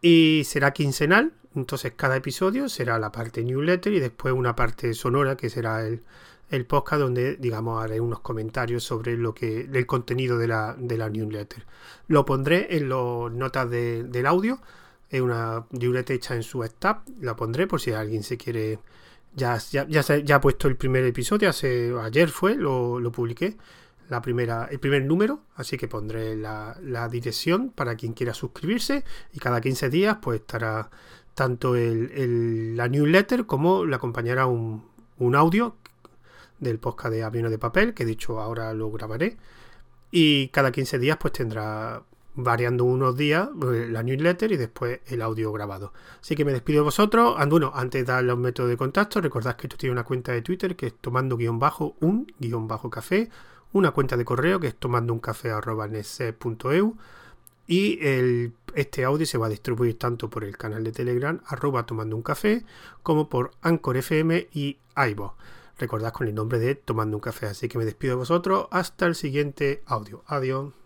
y 0.00 0.42
será 0.44 0.72
quincenal. 0.72 1.32
Entonces 1.54 1.92
cada 1.96 2.16
episodio 2.16 2.68
será 2.68 2.98
la 2.98 3.10
parte 3.10 3.42
newsletter 3.42 3.92
y 3.92 4.00
después 4.00 4.32
una 4.34 4.54
parte 4.54 4.94
sonora 4.94 5.36
que 5.36 5.50
será 5.50 5.86
el, 5.86 6.02
el 6.50 6.66
podcast 6.66 7.00
donde 7.00 7.36
digamos 7.36 7.82
haré 7.82 8.00
unos 8.00 8.20
comentarios 8.20 8.84
sobre 8.84 9.16
lo 9.16 9.34
que 9.34 9.68
el 9.72 9.86
contenido 9.86 10.38
de 10.38 10.48
la, 10.48 10.76
de 10.78 10.98
la 10.98 11.08
newsletter. 11.08 11.64
Lo 12.08 12.24
pondré 12.24 12.76
en 12.76 12.88
las 12.88 13.32
notas 13.32 13.70
del 13.70 14.26
audio 14.26 14.60
Es 15.08 15.20
una 15.20 15.66
diurete 15.70 16.14
hecha 16.14 16.34
en 16.34 16.42
su 16.42 16.62
staff. 16.64 16.98
La 17.20 17.36
pondré 17.36 17.66
por 17.66 17.80
si 17.80 17.92
alguien 17.92 18.22
se 18.22 18.36
quiere. 18.36 18.78
Ya, 19.34 19.58
ya, 19.70 19.86
ya, 19.86 20.34
ha 20.36 20.40
puesto 20.40 20.66
el 20.66 20.76
primer 20.76 21.04
episodio. 21.04 21.50
Hace, 21.50 21.94
ayer 22.02 22.28
fue, 22.30 22.56
lo, 22.56 22.98
lo 22.98 23.12
publiqué. 23.12 23.56
La 24.10 24.20
primera, 24.20 24.68
el 24.70 24.78
primer 24.78 25.04
número. 25.04 25.40
Así 25.54 25.78
que 25.78 25.88
pondré 25.88 26.36
la, 26.36 26.76
dirección 27.10 27.70
para 27.70 27.96
quien 27.96 28.12
quiera 28.12 28.34
suscribirse. 28.34 29.04
Y 29.32 29.38
cada 29.38 29.62
15 29.62 29.88
días, 29.88 30.18
pues 30.20 30.40
estará 30.40 30.90
tanto 31.34 31.74
el, 31.76 32.76
la 32.76 32.88
newsletter 32.88 33.46
como 33.46 33.86
le 33.86 33.96
acompañará 33.96 34.44
un, 34.44 34.84
un 35.18 35.34
audio 35.34 35.76
del 36.58 36.78
podcast 36.78 37.14
de 37.14 37.22
Aviones 37.22 37.50
de 37.50 37.58
Papel, 37.58 37.94
que 37.94 38.04
dicho 38.04 38.40
ahora 38.40 38.74
lo 38.74 38.90
grabaré. 38.90 39.38
Y 40.10 40.48
cada 40.48 40.72
15 40.72 40.98
días 40.98 41.16
pues 41.18 41.32
tendrá 41.32 42.02
variando 42.34 42.84
unos 42.84 43.16
días 43.16 43.48
eh, 43.72 43.88
la 43.90 44.02
newsletter 44.02 44.52
y 44.52 44.56
después 44.56 45.00
el 45.06 45.22
audio 45.22 45.52
grabado. 45.52 45.92
Así 46.20 46.34
que 46.34 46.44
me 46.44 46.52
despido 46.52 46.80
de 46.80 46.84
vosotros. 46.84 47.36
Bueno, 47.48 47.72
antes 47.74 48.06
de 48.06 48.12
dar 48.12 48.24
los 48.24 48.38
métodos 48.38 48.70
de 48.70 48.76
contacto, 48.76 49.20
recordad 49.20 49.56
que 49.56 49.66
esto 49.66 49.76
tiene 49.76 49.92
una 49.92 50.04
cuenta 50.04 50.32
de 50.32 50.42
Twitter 50.42 50.76
que 50.76 50.88
es 50.88 50.94
tomando 51.00 51.36
guion 51.36 51.58
bajo 51.58 51.96
un 52.00 52.32
guion 52.38 52.68
bajo 52.68 52.90
café, 52.90 53.30
una 53.72 53.92
cuenta 53.92 54.16
de 54.16 54.24
correo 54.24 54.60
que 54.60 54.68
es 54.68 54.76
tomando 54.76 55.12
un 55.12 55.20
café 55.20 55.52
y 57.66 58.04
el, 58.04 58.52
este 58.74 59.04
audio 59.04 59.26
se 59.26 59.38
va 59.38 59.46
a 59.46 59.48
distribuir 59.50 59.96
tanto 59.96 60.28
por 60.28 60.42
el 60.42 60.56
canal 60.56 60.82
de 60.82 60.90
Telegram 60.90 61.40
arroba 61.46 61.86
tomando 61.86 62.16
un 62.16 62.22
café 62.22 62.64
como 63.04 63.28
por 63.28 63.52
Anchor 63.62 63.96
FM 63.96 64.48
y 64.52 64.78
iVoox. 64.96 65.34
Recordad 65.78 66.12
con 66.12 66.26
el 66.26 66.34
nombre 66.34 66.58
de 66.58 66.74
Tomando 66.74 67.16
un 67.16 67.20
café. 67.20 67.46
Así 67.46 67.68
que 67.68 67.78
me 67.78 67.84
despido 67.84 68.12
de 68.14 68.18
vosotros. 68.18 68.66
Hasta 68.70 69.06
el 69.06 69.14
siguiente 69.14 69.82
audio. 69.86 70.22
Adiós. 70.26 70.79